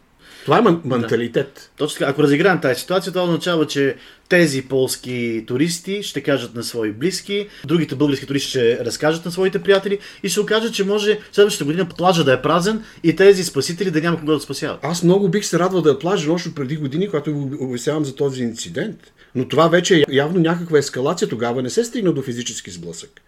Това 0.45 0.59
е 0.59 0.88
менталитет. 0.88 1.52
Да. 1.55 1.79
Точно 1.79 1.99
така. 1.99 2.11
Ако 2.11 2.23
разиграем 2.23 2.61
тази 2.61 2.81
ситуация, 2.81 3.12
това 3.12 3.25
означава, 3.25 3.67
че 3.67 3.97
тези 4.29 4.62
полски 4.62 5.45
туристи 5.47 6.02
ще 6.02 6.21
кажат 6.21 6.55
на 6.55 6.62
свои 6.62 6.93
близки, 6.93 7.49
другите 7.64 7.95
български 7.95 8.26
туристи 8.26 8.50
ще 8.50 8.85
разкажат 8.85 9.25
на 9.25 9.33
своите 9.33 9.62
приятели 9.62 9.99
и 10.23 10.29
ще 10.29 10.41
окаже, 10.41 10.73
че 10.73 10.85
може 10.85 11.19
следващата 11.33 11.64
година 11.64 11.88
плажа 11.88 12.25
да 12.25 12.33
е 12.33 12.43
празен 12.43 12.85
и 13.02 13.17
тези 13.17 13.45
спасители 13.45 13.91
да 13.91 14.00
няма 14.00 14.21
кого 14.21 14.33
да 14.33 14.41
спасяват. 14.41 14.81
Аз 14.83 15.02
много 15.02 15.29
бих 15.29 15.45
се 15.45 15.59
радвал 15.59 15.83
да 15.83 15.91
е 15.91 15.99
плажа, 15.99 16.33
още 16.33 16.55
преди 16.55 16.76
години, 16.76 17.07
когато 17.07 17.50
обяснявам 17.61 18.05
за 18.05 18.14
този 18.14 18.43
инцидент. 18.43 19.12
Но 19.35 19.49
това 19.49 19.69
вече 19.69 19.99
е 19.99 20.05
явно 20.09 20.41
някаква 20.41 20.79
ескалация. 20.79 21.29
Тогава 21.29 21.62
не 21.62 21.71
се 21.71 21.85
стигна 21.85 22.12
до 22.12 22.23
физически 22.23 22.71
сблъсък. 22.71 23.21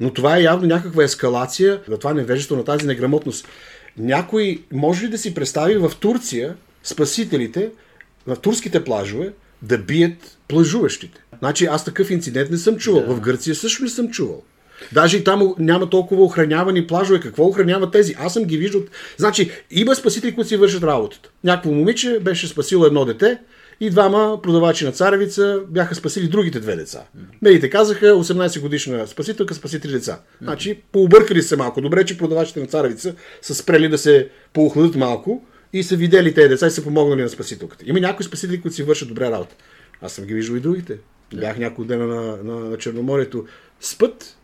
Но 0.00 0.12
това 0.12 0.36
е 0.36 0.42
явно 0.42 0.68
някаква 0.68 1.04
ескалация 1.04 1.80
на 1.88 1.98
това 1.98 2.14
невежество, 2.14 2.56
на 2.56 2.64
тази 2.64 2.86
неграмотност. 2.86 3.48
някой 3.98 4.62
може 4.72 5.04
ли 5.04 5.08
да 5.08 5.18
си 5.18 5.34
представи 5.34 5.76
в 5.76 5.92
Турция 6.00 6.56
спасителите 6.82 7.70
в 8.26 8.36
турските 8.36 8.84
плажове 8.84 9.32
да 9.62 9.78
бият 9.78 10.38
плажуващите? 10.48 11.20
Значи 11.38 11.66
аз 11.66 11.84
такъв 11.84 12.10
инцидент 12.10 12.50
не 12.50 12.56
съм 12.56 12.76
чувал. 12.76 13.02
Да. 13.06 13.14
В 13.14 13.20
Гърция 13.20 13.54
също 13.54 13.82
не 13.82 13.88
съм 13.88 14.10
чувал. 14.10 14.42
Даже 14.92 15.16
и 15.16 15.24
там 15.24 15.54
няма 15.58 15.90
толкова 15.90 16.24
охранявани 16.24 16.86
плажове. 16.86 17.20
Какво 17.20 17.44
охранява 17.44 17.90
тези? 17.90 18.14
Аз 18.18 18.32
съм 18.32 18.44
ги 18.44 18.56
виждал. 18.56 18.82
Значи, 19.16 19.50
има 19.70 19.94
спасители, 19.94 20.34
които 20.34 20.48
си 20.48 20.56
вършат 20.56 20.82
работата. 20.82 21.30
Някакво 21.44 21.70
момиче 21.70 22.18
беше 22.20 22.48
спасило 22.48 22.84
едно 22.84 23.04
дете 23.04 23.38
и 23.80 23.90
двама 23.90 24.40
продавачи 24.42 24.84
на 24.84 24.92
царевица 24.92 25.60
бяха 25.68 25.94
спасили 25.94 26.28
другите 26.28 26.60
две 26.60 26.76
деца. 26.76 27.04
Медиите 27.42 27.70
казаха 27.70 28.06
18 28.06 28.60
годишна 28.60 29.06
спасителка 29.06 29.54
спаси 29.54 29.80
три 29.80 29.92
деца. 29.92 30.20
Значи, 30.42 30.82
пообъркали 30.92 31.42
се 31.42 31.56
малко. 31.56 31.80
Добре, 31.80 32.04
че 32.04 32.18
продавачите 32.18 32.60
на 32.60 32.66
царевица 32.66 33.14
са 33.42 33.54
спрели 33.54 33.88
да 33.88 33.98
се 33.98 34.28
поохладат 34.52 34.94
малко 34.94 35.44
и 35.72 35.82
са 35.82 35.96
видели 35.96 36.34
тези 36.34 36.48
деца 36.48 36.66
и 36.66 36.70
са 36.70 36.82
помогнали 36.82 37.22
на 37.22 37.28
спасителката. 37.28 37.84
Има 37.86 38.00
някои 38.00 38.24
спасители, 38.24 38.60
които 38.60 38.74
си 38.74 38.82
вършат 38.82 39.08
добре 39.08 39.30
работа. 39.30 39.54
Аз 40.02 40.12
съм 40.12 40.24
ги 40.24 40.34
виждал 40.34 40.56
и 40.56 40.60
другите. 40.60 40.98
Бях 41.34 41.58
няколко 41.58 41.84
дена 41.84 42.06
на, 42.06 42.36
на, 42.44 42.60
на 42.60 42.78
Черноморието. 42.78 43.44
Спът 43.80 44.36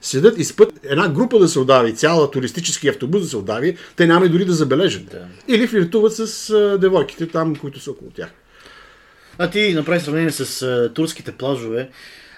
седат 0.00 0.38
и 0.38 0.44
спът 0.44 0.72
една 0.82 1.08
група 1.08 1.38
да 1.38 1.48
се 1.48 1.58
отдави, 1.58 1.94
цяла 1.94 2.30
туристически 2.30 2.88
автобус 2.88 3.22
да 3.22 3.28
се 3.28 3.36
отдави, 3.36 3.76
те 3.96 4.06
няма 4.06 4.26
и 4.26 4.28
дори 4.28 4.44
да 4.44 4.52
забележат. 4.52 5.04
Да. 5.04 5.26
Или 5.48 5.66
флиртуват 5.66 6.12
с 6.14 6.50
а, 6.50 6.78
девойките 6.78 7.26
там, 7.26 7.56
които 7.56 7.80
са 7.80 7.90
около 7.90 8.10
тях. 8.10 8.30
А 9.38 9.50
ти 9.50 9.74
направи 9.74 10.00
сравнение 10.00 10.30
с 10.30 10.62
а, 10.62 10.94
турските 10.94 11.32
плажове. 11.32 11.88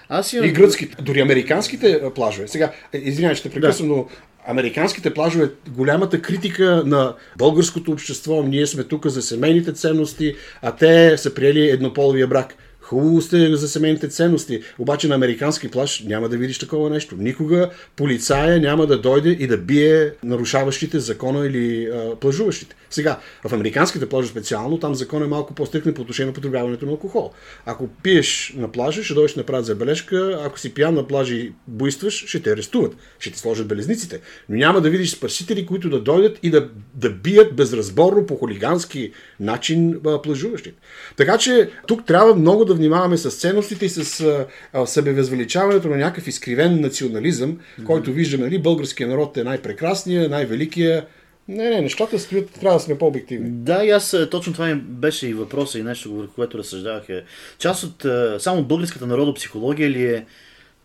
Аз 0.09 0.33
имам... 0.33 0.49
И 0.49 0.51
гръцките, 0.51 1.01
дори 1.01 1.21
американските 1.21 2.01
плажове. 2.15 2.47
Сега, 2.47 2.71
е, 2.93 2.97
извинявай, 2.97 3.35
ще 3.35 3.49
прекъсвам, 3.49 3.89
да. 3.89 3.95
но 3.95 4.07
американските 4.47 5.13
плажове, 5.13 5.49
голямата 5.69 6.21
критика 6.21 6.83
на 6.85 7.15
българското 7.37 7.91
общество, 7.91 8.43
ние 8.43 8.67
сме 8.67 8.83
тук 8.83 9.07
за 9.07 9.21
семейните 9.21 9.73
ценности, 9.73 10.35
а 10.61 10.75
те 10.75 11.17
са 11.17 11.33
приели 11.33 11.69
еднополовия 11.69 12.27
брак. 12.27 12.55
Хубаво 12.85 13.21
сте 13.21 13.55
за 13.55 13.67
семейните 13.67 14.07
ценности, 14.07 14.61
обаче 14.79 15.07
на 15.07 15.15
американски 15.15 15.71
плаж 15.71 16.03
няма 16.03 16.29
да 16.29 16.37
видиш 16.37 16.59
такова 16.59 16.89
нещо. 16.89 17.15
Никога 17.17 17.69
полицая 17.95 18.59
няма 18.59 18.87
да 18.87 19.01
дойде 19.01 19.29
и 19.29 19.47
да 19.47 19.57
бие 19.57 20.11
нарушаващите 20.23 20.99
закона 20.99 21.47
или 21.47 21.85
а, 21.85 22.15
плажуващите. 22.15 22.75
Сега, 22.89 23.19
в 23.47 23.53
американските 23.53 24.09
плажи 24.09 24.29
специално, 24.29 24.79
там 24.79 24.95
закон 24.95 25.23
е 25.23 25.27
малко 25.27 25.53
по-стрикен 25.53 25.93
по 25.93 26.01
отношение 26.01 26.27
на 26.27 26.33
потребяването 26.33 26.85
на 26.85 26.91
алкохол. 26.91 27.31
Ако 27.65 27.87
пиеш 27.87 28.53
на 28.57 28.71
плажа, 28.71 29.03
ще 29.03 29.13
дойдеш 29.13 29.33
да 29.33 29.39
направят 29.39 29.65
забележка, 29.65 30.41
ако 30.45 30.59
си 30.59 30.73
пиян 30.73 30.93
на 30.93 31.07
плажа 31.07 31.35
и 31.35 31.53
буйстваш, 31.67 32.25
ще 32.27 32.41
те 32.41 32.51
арестуват, 32.51 32.95
ще 33.19 33.31
ти 33.31 33.39
сложат 33.39 33.67
белезниците. 33.67 34.19
Но 34.49 34.57
няма 34.57 34.81
да 34.81 34.89
видиш 34.89 35.11
спасители, 35.11 35.65
които 35.65 35.89
да 35.89 36.01
дойдат 36.01 36.39
и 36.43 36.49
да, 36.49 36.69
да 36.93 37.09
бият 37.09 37.55
безразборно 37.55 38.25
по 38.25 38.35
хулигански 38.35 39.11
начин 39.39 39.99
а, 40.05 40.21
плажуващите. 40.21 40.79
Така 41.15 41.37
че 41.37 41.69
тук 41.87 42.05
трябва 42.05 42.35
много 42.35 42.65
да 42.65 42.74
внимаваме 42.75 43.17
с 43.17 43.31
ценностите 43.31 43.85
и 43.85 43.89
с 43.89 44.45
себевъзвеличаването 44.85 45.87
на 45.87 45.97
някакъв 45.97 46.27
изкривен 46.27 46.81
национализъм, 46.81 47.57
mm-hmm. 47.57 47.83
който 47.83 48.11
виждаме, 48.11 48.43
нали, 48.43 48.61
българския 48.61 49.07
народ 49.07 49.37
е 49.37 49.43
най-прекрасния, 49.43 50.29
най-великия, 50.29 51.05
не, 51.47 51.69
не, 51.69 51.81
нещата 51.81 52.19
стоят, 52.19 52.49
трябва 52.49 52.77
да 52.77 52.83
сме 52.83 52.97
по-обективни. 52.97 53.49
Да, 53.49 53.85
и 53.85 53.89
аз 53.89 54.17
точно 54.31 54.53
това 54.53 54.65
ми 54.65 54.75
беше 54.75 55.27
и 55.27 55.33
въпроса 55.33 55.79
и 55.79 55.83
нещо, 55.83 56.13
върху 56.13 56.33
което 56.33 56.57
разсъждавах. 56.57 57.09
Е, 57.09 57.23
част 57.59 57.83
от 57.83 58.05
само 58.41 58.63
българската 58.63 59.07
народопсихология 59.07 59.89
ли 59.89 60.05
е 60.05 60.25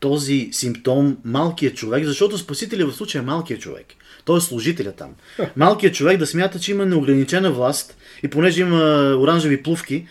този 0.00 0.48
симптом 0.52 1.16
малкият 1.24 1.74
човек, 1.74 2.04
защото 2.04 2.38
спасителя 2.38 2.86
в 2.86 2.96
случая 2.96 3.22
е 3.22 3.24
малкият 3.24 3.60
човек. 3.60 3.86
Той 4.24 4.38
е 4.38 4.40
служителя 4.40 4.92
там. 4.92 5.14
Малкият 5.56 5.94
човек 5.94 6.18
да 6.18 6.26
смята, 6.26 6.60
че 6.60 6.70
има 6.70 6.86
неограничена 6.86 7.52
власт 7.52 7.96
и 8.22 8.28
понеже 8.28 8.60
има 8.60 9.14
оранжеви 9.18 9.62
плувки, 9.62 10.06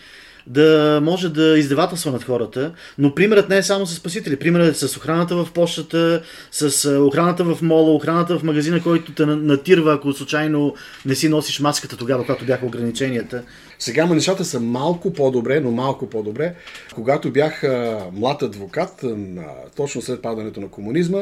да 0.46 1.00
може 1.02 1.28
да 1.28 1.58
издевателства 1.58 2.12
над 2.12 2.24
хората, 2.24 2.72
но 2.98 3.14
примерът 3.14 3.48
не 3.48 3.56
е 3.56 3.62
само 3.62 3.86
с 3.86 3.94
спасители. 3.94 4.36
Примерът 4.36 4.74
е 4.74 4.88
с 4.88 4.96
охраната 4.96 5.36
в 5.36 5.52
почтата, 5.54 6.22
с 6.52 6.98
охраната 7.00 7.44
в 7.44 7.62
мола, 7.62 7.94
охраната 7.94 8.38
в 8.38 8.42
магазина, 8.42 8.82
който 8.82 9.12
те 9.12 9.26
натирва, 9.26 9.94
ако 9.94 10.12
случайно 10.12 10.74
не 11.06 11.14
си 11.14 11.28
носиш 11.28 11.60
маската 11.60 11.96
тогава, 11.96 12.22
когато 12.22 12.44
бяха 12.44 12.66
ограниченията. 12.66 13.42
Сега 13.78 14.06
нещата 14.06 14.44
са 14.44 14.60
малко 14.60 15.12
по-добре, 15.12 15.60
но 15.60 15.70
малко 15.70 16.06
по-добре. 16.06 16.54
Когато 16.94 17.30
бях 17.30 17.62
млад 18.12 18.42
адвокат, 18.42 19.04
точно 19.76 20.02
след 20.02 20.22
падането 20.22 20.60
на 20.60 20.68
комунизма, 20.68 21.18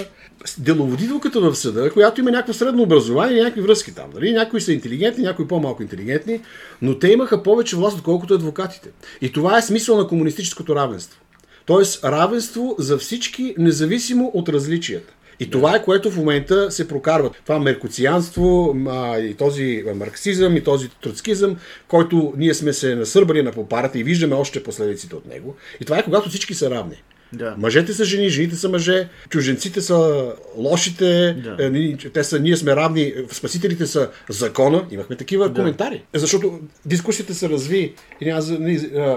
деловодителката 0.59 1.41
в 1.41 1.55
съда, 1.55 1.91
която 1.91 2.21
има 2.21 2.31
някакво 2.31 2.53
средно 2.53 2.83
образование 2.83 3.39
и 3.39 3.41
някакви 3.41 3.61
връзки 3.61 3.95
там. 3.95 4.11
Нали? 4.15 4.33
Някои 4.33 4.61
са 4.61 4.73
интелигентни, 4.73 5.25
някои 5.25 5.49
по-малко 5.49 5.83
интелигентни, 5.83 6.41
но 6.83 6.99
те 6.99 7.09
имаха 7.09 7.43
повече 7.43 7.77
власт, 7.77 7.97
отколкото 7.97 8.35
адвокатите. 8.35 8.89
И 9.21 9.33
това 9.33 9.59
е 9.59 9.63
смисъл 9.63 9.97
на 9.97 10.07
комунистическото 10.07 10.77
равенство. 10.77 11.21
Тоест 11.67 12.05
равенство 12.05 12.75
за 12.79 12.99
всички, 12.99 13.55
независимо 13.59 14.31
от 14.35 14.49
различията. 14.49 15.13
И 15.41 15.51
това 15.51 15.77
е 15.77 15.83
което 15.83 16.11
в 16.11 16.17
момента 16.17 16.71
се 16.71 16.89
прокарва. 16.89 17.31
Това 17.45 17.59
меркоцианство, 17.59 18.77
и 19.19 19.35
този 19.39 19.85
марксизъм, 19.95 20.57
и 20.57 20.65
този 20.65 20.89
троцкизъм, 20.89 21.57
който 21.89 22.33
ние 22.37 22.55
сме 22.55 22.73
се 22.73 22.95
насърбали 22.95 23.43
на 23.43 23.53
попарата 23.53 23.99
и 23.99 24.03
виждаме 24.03 24.35
още 24.35 24.63
последиците 24.63 25.17
от 25.17 25.27
него. 25.27 25.57
И 25.81 25.85
това 25.85 25.99
е 25.99 26.05
когато 26.05 26.29
всички 26.29 26.55
са 26.55 26.71
равни. 26.71 27.03
Да. 27.33 27.55
Мъжете 27.59 27.93
са 27.93 28.05
жени, 28.05 28.29
жените 28.29 28.57
са 28.57 28.69
мъже, 28.69 29.09
чуженците 29.29 29.81
са 29.81 30.33
лошите, 30.57 31.33
да. 31.33 31.57
Е, 31.79 31.97
те 31.97 32.25
са, 32.25 32.41
ние 32.41 32.57
сме 32.57 32.77
равни, 32.77 33.15
спасителите 33.33 33.87
са 33.87 34.11
закона. 34.29 34.87
Имахме 34.91 35.17
такива 35.17 35.49
да. 35.49 35.55
коментари. 35.55 36.03
Защото 36.15 36.61
дискусията 36.87 37.35
се 37.35 37.49
разви 37.49 37.95
и 38.21 38.31
аз, 38.31 38.53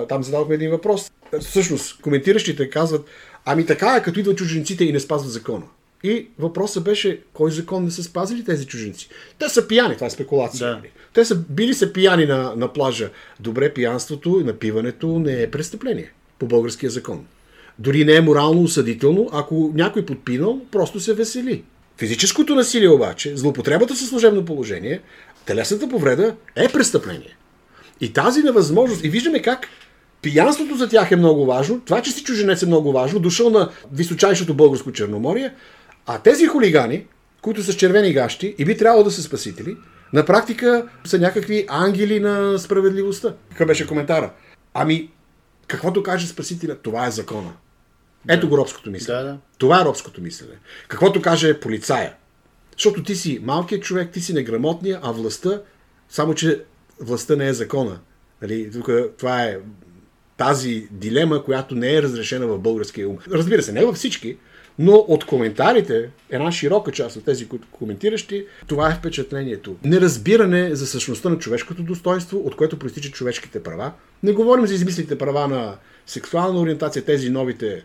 там 0.10 0.24
задавахме 0.24 0.56
един 0.56 0.72
въпрос. 0.72 1.12
Всъщност, 1.40 2.02
коментиращите 2.02 2.70
казват, 2.70 3.06
ами 3.46 3.66
така 3.66 3.96
е, 3.96 4.04
като 4.04 4.20
идват 4.20 4.38
чуженците 4.38 4.84
и 4.84 4.92
не 4.92 5.00
спазват 5.00 5.32
закона. 5.32 5.64
И 6.04 6.28
въпросът 6.40 6.84
беше, 6.84 7.20
кой 7.34 7.52
закон 7.52 7.84
не 7.84 7.92
са 7.92 8.04
спазили 8.04 8.44
тези 8.44 8.66
чужинци? 8.66 9.10
Те 9.40 9.50
са 9.50 9.68
пияни, 9.68 9.96
това 9.96 10.08
е 10.08 10.10
спекулация. 10.10 10.68
Да. 10.68 10.82
Те 11.14 11.26
са 11.26 11.36
били 11.36 11.74
са 11.74 11.94
пияни 11.94 12.26
на, 12.26 12.54
на 12.56 12.74
плажа. 12.74 13.10
Добре, 13.40 13.74
пиянството 13.74 14.40
и 14.42 14.44
напиването 14.44 15.20
не 15.20 15.42
е 15.42 15.52
престъпление 15.52 16.12
по 16.40 16.48
българския 16.48 16.90
закон. 16.90 17.26
Дори 17.82 18.06
не 18.06 18.16
е 18.16 18.22
морално 18.22 18.62
осъдително, 18.62 19.30
ако 19.34 19.72
някой 19.74 20.06
подпинал, 20.06 20.62
просто 20.72 21.00
се 21.00 21.14
весели. 21.14 21.64
Физическото 21.98 22.56
насилие 22.56 22.90
обаче, 22.90 23.38
злоупотребата 23.38 23.96
със 23.96 24.10
служебно 24.10 24.46
положение, 24.46 25.02
телесната 25.46 25.90
повреда 25.90 26.36
е 26.56 26.70
престъпление. 26.70 27.38
И 28.02 28.14
тази 28.14 28.44
невъзможност, 28.44 29.04
и 29.04 29.10
виждаме 29.10 29.42
как 29.42 29.68
пиянството 30.22 30.76
за 30.76 30.90
тях 30.90 31.12
е 31.12 31.16
много 31.16 31.46
важно, 31.46 31.82
това, 31.86 32.02
че 32.02 32.12
си 32.12 32.24
чуженец 32.24 32.62
е 32.62 32.66
много 32.66 32.92
важно, 32.92 33.20
дошъл 33.20 33.50
на 33.50 33.70
височайшото 33.94 34.54
българско 34.54 34.92
Черноморие, 34.92 35.54
а 36.06 36.20
тези 36.20 36.46
хулигани, 36.46 37.06
които 37.42 37.64
са 37.64 37.72
с 37.72 37.76
червени 37.76 38.14
гащи 38.14 38.56
и 38.58 38.66
би 38.66 38.78
трябвало 38.78 39.04
да 39.04 39.12
са 39.12 39.22
спасители, 39.22 39.76
на 40.14 40.26
практика 40.26 40.88
са 41.06 41.20
някакви 41.20 41.66
ангели 41.70 42.20
на 42.20 42.60
справедливостта. 42.60 43.34
Какъв 43.50 43.68
беше 43.68 43.88
коментара? 43.88 44.32
Ами, 44.74 45.10
каквото 45.68 46.04
каже 46.04 46.28
спасителя, 46.28 46.76
това 46.76 47.08
е 47.08 47.12
закона. 47.12 47.54
Ето 48.30 48.50
го 48.50 48.58
робското 48.58 48.92
мислене. 48.92 49.20
Да, 49.20 49.26
да. 49.26 49.38
Това 49.58 49.82
е 49.82 49.86
робското 49.86 50.22
мислене. 50.22 50.54
Каквото 50.88 51.22
каже 51.22 51.60
полицая. 51.60 52.14
Защото 52.74 53.04
ти 53.04 53.16
си 53.16 53.40
малкият 53.44 53.84
човек, 53.84 54.12
ти 54.12 54.22
си 54.22 54.34
неграмотния, 54.34 55.00
а 55.04 55.12
властта, 55.12 55.62
само 56.10 56.34
че 56.34 56.64
властта 57.00 57.36
не 57.36 57.48
е 57.48 57.54
закона. 57.54 58.00
Нали, 58.42 58.72
тук 58.72 58.90
това 59.18 59.44
е 59.44 59.58
тази 60.38 60.88
дилема, 60.92 61.44
която 61.44 61.76
не 61.76 61.96
е 61.96 62.02
разрешена 62.02 62.48
в 62.48 62.60
българския 62.60 63.10
ум. 63.10 63.18
Разбира 63.32 63.64
се, 63.64 63.72
не 63.72 63.86
във 63.86 63.96
всички, 63.96 64.38
но 64.80 64.94
от 64.94 65.26
коментарите, 65.26 66.10
една 66.30 66.52
широка 66.52 66.92
част 66.92 67.16
от 67.16 67.26
тези, 67.26 67.48
които 67.48 67.68
коментиращи, 67.72 68.46
това 68.68 68.92
е 68.92 68.96
впечатлението. 68.96 69.76
Неразбиране 69.84 70.76
за 70.76 70.88
същността 70.88 71.30
на 71.30 71.38
човешкото 71.38 71.84
достоинство, 71.84 72.38
от 72.38 72.56
което 72.56 72.80
проистичат 72.80 73.14
човешките 73.14 73.64
права. 73.64 73.92
Не 74.24 74.32
говорим 74.32 74.68
за 74.68 74.74
измислите 74.74 75.18
права 75.18 75.48
на 75.48 75.76
сексуална 76.06 76.60
ориентация, 76.60 77.06
тези 77.06 77.30
новите 77.30 77.84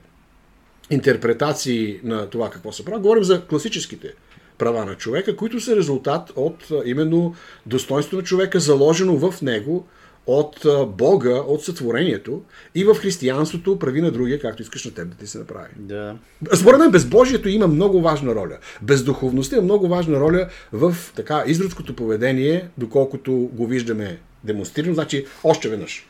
интерпретации 0.90 2.00
на 2.04 2.30
това 2.30 2.50
какво 2.50 2.72
се 2.72 2.84
прави. 2.84 3.00
Говорим 3.02 3.24
за 3.24 3.46
класическите 3.46 4.12
права 4.58 4.84
на 4.84 4.94
човека, 4.94 5.36
които 5.36 5.60
са 5.60 5.76
резултат 5.76 6.32
от 6.36 6.68
именно 6.84 7.34
достоинство 7.66 8.16
на 8.16 8.22
човека, 8.22 8.60
заложено 8.60 9.16
в 9.16 9.42
него 9.42 9.86
от 10.26 10.66
Бога, 10.88 11.34
от 11.34 11.64
сътворението 11.64 12.42
и 12.74 12.84
в 12.84 12.94
християнството 12.94 13.78
прави 13.78 14.00
на 14.00 14.10
другия, 14.10 14.40
както 14.40 14.62
искаш 14.62 14.84
на 14.84 14.94
теб 14.94 15.08
да 15.08 15.16
ти 15.16 15.26
се 15.26 15.38
направи. 15.38 15.68
Да. 15.76 16.16
Според 16.54 16.80
мен 16.80 16.90
безбожието 16.90 17.48
има 17.48 17.66
много 17.66 18.00
важна 18.00 18.34
роля. 18.34 18.58
Бездуховността 18.82 19.56
има 19.56 19.64
много 19.64 19.88
важна 19.88 20.20
роля 20.20 20.48
в 20.72 20.96
така 21.16 21.44
изродското 21.46 21.96
поведение, 21.96 22.68
доколкото 22.78 23.32
го 23.32 23.66
виждаме 23.66 24.18
демонстрирано. 24.44 24.94
Значи, 24.94 25.26
още 25.44 25.68
веднъж. 25.68 26.06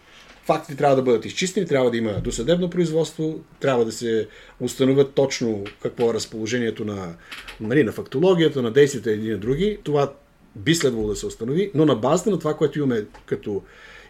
Фактите 0.47 0.77
трябва 0.77 0.97
да 0.97 1.03
бъдат 1.03 1.25
изчистени, 1.25 1.67
трябва 1.67 1.91
да 1.91 1.97
има 1.97 2.13
досъдебно 2.13 2.71
производство, 2.71 3.41
трябва 3.61 3.85
да 3.85 3.93
се 3.93 4.29
установят 4.61 5.15
точно 5.15 5.65
какво 5.83 6.11
е 6.11 6.15
разположението 6.15 6.85
на, 6.85 7.15
нали, 7.61 7.85
на 7.85 7.93
фактологията, 7.93 8.63
на 8.63 8.71
действията 8.71 9.11
едни 9.11 9.31
на 9.31 9.39
други. 9.39 9.79
Това 9.85 10.13
би 10.57 10.75
следвало 10.75 11.09
да 11.09 11.17
се 11.17 11.27
установи, 11.27 11.71
но 11.75 11.85
на 11.85 11.95
базата 11.95 12.31
на 12.31 12.39
това, 12.39 12.55
което 12.55 12.79
имаме 12.79 13.05
като 13.27 13.63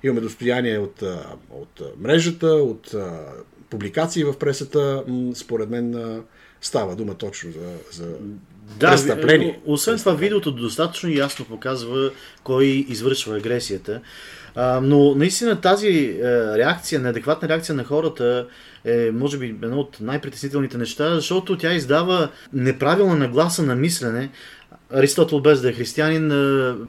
имаме 0.03 0.21
достояние 0.21 0.79
от, 0.79 1.03
от 1.51 1.83
мрежата, 1.99 2.47
от 2.47 2.95
публикации 3.71 4.25
в 4.25 4.39
пресата, 4.39 5.05
според 5.35 5.71
мен 5.71 6.23
става 6.61 6.97
дума 6.97 7.15
точно 7.15 7.53
за, 7.53 7.77
за 7.93 8.17
да, 8.79 8.91
престъпление. 8.91 9.61
Освен 9.67 9.99
това, 9.99 10.15
видеото 10.15 10.53
достатъчно 10.53 11.11
ясно 11.11 11.45
показва 11.45 12.11
кой 12.45 12.67
извършва 12.67 13.37
агресията. 13.37 14.01
А, 14.57 14.81
но 14.83 15.15
наистина 15.15 15.61
тази 15.61 15.89
е, 15.89 16.25
реакция, 16.59 17.01
неадекватна 17.01 17.49
реакция 17.49 17.75
на 17.75 17.85
хората 17.85 18.47
е, 18.85 19.11
може 19.11 19.39
би, 19.39 19.47
едно 19.47 19.79
от 19.79 19.97
най-притеснителните 20.01 20.79
неща, 20.79 21.15
защото 21.15 21.59
тя 21.59 21.73
издава 21.73 22.29
неправилна 22.53 23.17
нагласа 23.17 23.63
на 23.63 23.75
мислене, 23.75 24.31
Аристотел 24.95 25.41
без 25.41 25.61
да 25.61 25.69
е 25.69 25.73
християнин, 25.73 26.29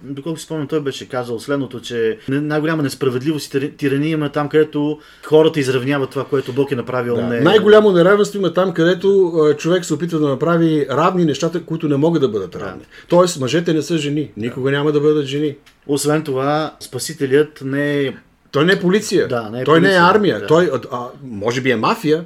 доколко 0.03 0.39
си 0.39 0.45
спомням, 0.45 0.67
той 0.67 0.81
беше 0.81 1.09
казал 1.09 1.39
следното, 1.39 1.81
че 1.81 2.17
най-голяма 2.29 2.83
несправедливост 2.83 3.53
и 3.53 3.77
тирания 3.77 4.11
има 4.11 4.29
там, 4.29 4.49
където 4.49 4.99
хората 5.25 5.59
изравняват 5.59 6.09
това, 6.09 6.25
което 6.25 6.53
Бог 6.53 6.71
е 6.71 6.75
направил. 6.75 7.15
Да. 7.15 7.23
Не... 7.23 7.39
Най-голямо 7.39 7.91
неравенство 7.91 8.39
има 8.39 8.53
там, 8.53 8.73
където 8.73 9.33
човек 9.57 9.85
се 9.85 9.93
опитва 9.93 10.19
да 10.19 10.27
направи 10.27 10.87
равни 10.89 11.25
нещата, 11.25 11.63
които 11.63 11.89
не 11.89 11.97
могат 11.97 12.21
да 12.21 12.29
бъдат 12.29 12.55
равни. 12.55 12.79
Да. 12.79 13.07
Тоест, 13.07 13.39
мъжете 13.39 13.73
не 13.73 13.81
са 13.81 13.97
жени. 13.97 14.31
Никога 14.37 14.71
да. 14.71 14.77
няма 14.77 14.91
да 14.91 14.99
бъдат 14.99 15.25
жени. 15.25 15.55
Освен 15.87 16.23
това, 16.23 16.75
Спасителят 16.79 17.61
не 17.65 18.01
е 18.01 18.13
той 18.51 18.65
не 18.65 18.73
е 18.73 18.79
полиция. 18.79 19.27
Да, 19.27 19.49
не 19.49 19.61
е 19.61 19.63
той 19.63 19.79
полиция, 19.79 20.01
не 20.01 20.07
е 20.07 20.09
армия. 20.09 20.39
Да. 20.39 20.47
Той, 20.47 20.71
а, 20.91 21.05
може 21.23 21.61
би 21.61 21.71
е 21.71 21.75
мафия, 21.75 22.25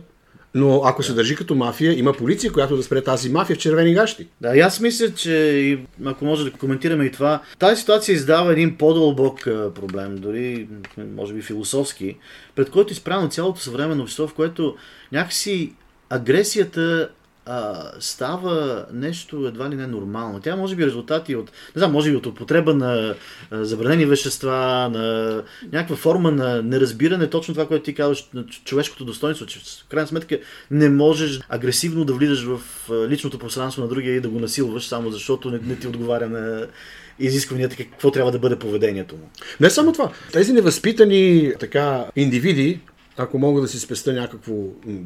но 0.53 0.81
ако 0.85 1.03
се 1.03 1.13
държи 1.13 1.35
като 1.35 1.55
мафия, 1.55 1.99
има 1.99 2.13
полиция, 2.13 2.53
която 2.53 2.77
да 2.77 2.83
спре 2.83 3.03
тази 3.03 3.29
мафия 3.29 3.55
в 3.55 3.59
червени 3.59 3.93
гащи. 3.93 4.27
Да, 4.41 4.55
и 4.55 4.59
аз 4.59 4.79
мисля, 4.79 5.13
че 5.13 5.79
ако 6.05 6.25
може 6.25 6.43
да 6.43 6.51
коментираме 6.51 7.05
и 7.05 7.11
това, 7.11 7.41
тази 7.59 7.79
ситуация 7.81 8.13
издава 8.13 8.51
един 8.51 8.77
по-дълбок 8.77 9.43
проблем, 9.75 10.15
дори 10.15 10.67
може 11.15 11.33
би 11.33 11.41
философски, 11.41 12.17
пред 12.55 12.69
който 12.69 12.91
е 12.91 12.93
изправено 12.93 13.29
цялото 13.29 13.59
съвременно 13.59 14.03
общество, 14.03 14.27
в 14.27 14.33
което 14.33 14.75
някакси 15.11 15.73
агресията 16.09 17.09
а, 17.45 17.91
става 17.99 18.85
нещо 18.93 19.45
едва 19.47 19.69
ли 19.69 19.75
не 19.75 19.87
нормално. 19.87 20.39
Тя 20.39 20.55
може 20.55 20.75
би 20.75 20.85
резултати 20.85 21.35
от, 21.35 21.51
не 21.75 21.79
знам, 21.79 21.91
може 21.91 22.11
би 22.11 22.15
от 22.15 22.25
употреба 22.25 22.73
на 22.73 23.15
а, 23.51 23.65
забранени 23.65 24.05
вещества, 24.05 24.89
на 24.93 25.43
някаква 25.71 25.95
форма 25.95 26.31
на 26.31 26.61
неразбиране, 26.61 27.29
точно 27.29 27.53
това, 27.53 27.67
което 27.67 27.83
ти 27.83 27.93
казваш, 27.93 28.29
на 28.33 28.45
човешкото 28.45 29.05
достоинство, 29.05 29.45
че 29.45 29.59
в 29.59 29.85
крайна 29.89 30.07
сметка 30.07 30.39
не 30.71 30.89
можеш 30.89 31.39
агресивно 31.49 32.05
да 32.05 32.13
влизаш 32.13 32.43
в 32.43 32.61
личното 33.09 33.39
пространство 33.39 33.81
на 33.81 33.87
другия 33.87 34.15
и 34.15 34.21
да 34.21 34.29
го 34.29 34.39
насилваш, 34.39 34.87
само 34.87 35.11
защото 35.11 35.51
не, 35.51 35.59
не 35.63 35.75
ти 35.75 35.87
отговаря 35.87 36.29
на 36.29 36.67
изискванията, 37.19 37.75
какво 37.75 38.11
трябва 38.11 38.31
да 38.31 38.39
бъде 38.39 38.55
поведението 38.55 39.15
му. 39.15 39.29
Не 39.59 39.69
само 39.69 39.93
това. 39.93 40.11
Тези 40.31 40.53
невъзпитани 40.53 41.53
така 41.59 42.05
индивиди, 42.15 42.79
ако 43.17 43.39
мога 43.39 43.61
да 43.61 43.67
си 43.67 43.79
спеста 43.79 44.13
някакво, 44.13 44.53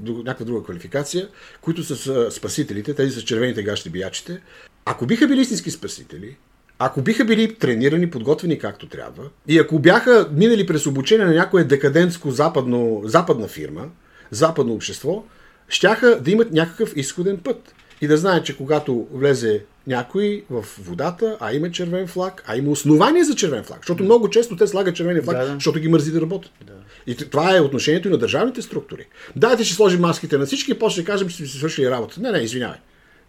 някаква 0.02 0.46
друга 0.46 0.64
квалификация, 0.64 1.28
които 1.62 1.84
са 1.84 2.32
спасителите, 2.32 2.94
тези 2.94 3.12
са 3.12 3.22
червените 3.22 3.64
гащи 3.64 3.90
биячите, 3.90 4.42
ако 4.86 5.06
биха 5.06 5.28
били 5.28 5.42
истински 5.42 5.72
спасители, 5.72 6.38
ако 6.80 7.02
биха 7.02 7.26
били 7.26 7.56
тренирани, 7.56 8.10
подготвени 8.10 8.60
както 8.60 8.90
трябва, 8.90 9.30
и 9.48 9.60
ако 9.60 9.80
бяха 9.80 10.30
минали 10.32 10.66
през 10.66 10.86
обучение 10.86 11.26
на 11.26 11.34
някое 11.34 11.64
декадентско 11.64 12.32
западно, 12.32 13.02
западна 13.06 13.48
фирма, 13.48 13.90
западно 14.32 14.74
общество, 14.74 15.24
щяха 15.70 16.22
да 16.22 16.32
имат 16.32 16.52
някакъв 16.52 16.94
изходен 16.96 17.38
път. 17.38 17.76
И 18.02 18.08
да 18.08 18.18
знаят, 18.18 18.46
че 18.46 18.58
когато 18.58 19.08
влезе 19.14 19.64
някой 19.88 20.44
в 20.50 20.66
водата, 20.80 21.38
а 21.40 21.54
има 21.54 21.72
червен 21.72 22.08
флаг, 22.08 22.44
а 22.48 22.58
има 22.58 22.72
основание 22.72 23.24
за 23.24 23.36
червен 23.36 23.64
флаг. 23.64 23.80
Защото 23.82 24.04
много 24.04 24.30
често 24.30 24.56
те 24.56 24.68
слагат 24.68 24.96
червен 24.96 25.24
флаг, 25.24 25.38
да, 25.38 25.46
да. 25.46 25.54
защото 25.54 25.80
ги 25.80 25.88
мързи 25.88 26.12
да 26.12 26.22
работят. 26.22 26.52
Да. 26.68 26.74
И 27.08 27.16
това 27.16 27.58
е 27.58 27.60
отношението 27.60 28.08
и 28.08 28.12
на 28.12 28.18
държавните 28.18 28.62
структури. 28.62 29.06
Дайте 29.36 29.64
ще 29.64 29.76
сложим 29.76 30.02
маските 30.02 30.38
на 30.38 30.46
всички 30.46 30.72
и 30.72 30.80
после 30.80 31.02
ще 31.02 31.12
кажем, 31.12 31.28
че 31.28 31.36
сте 31.36 31.46
си 31.46 31.58
свършили 31.58 31.90
работа. 31.90 32.22
Не, 32.22 32.32
не, 32.32 32.40
извинявай. 32.40 32.78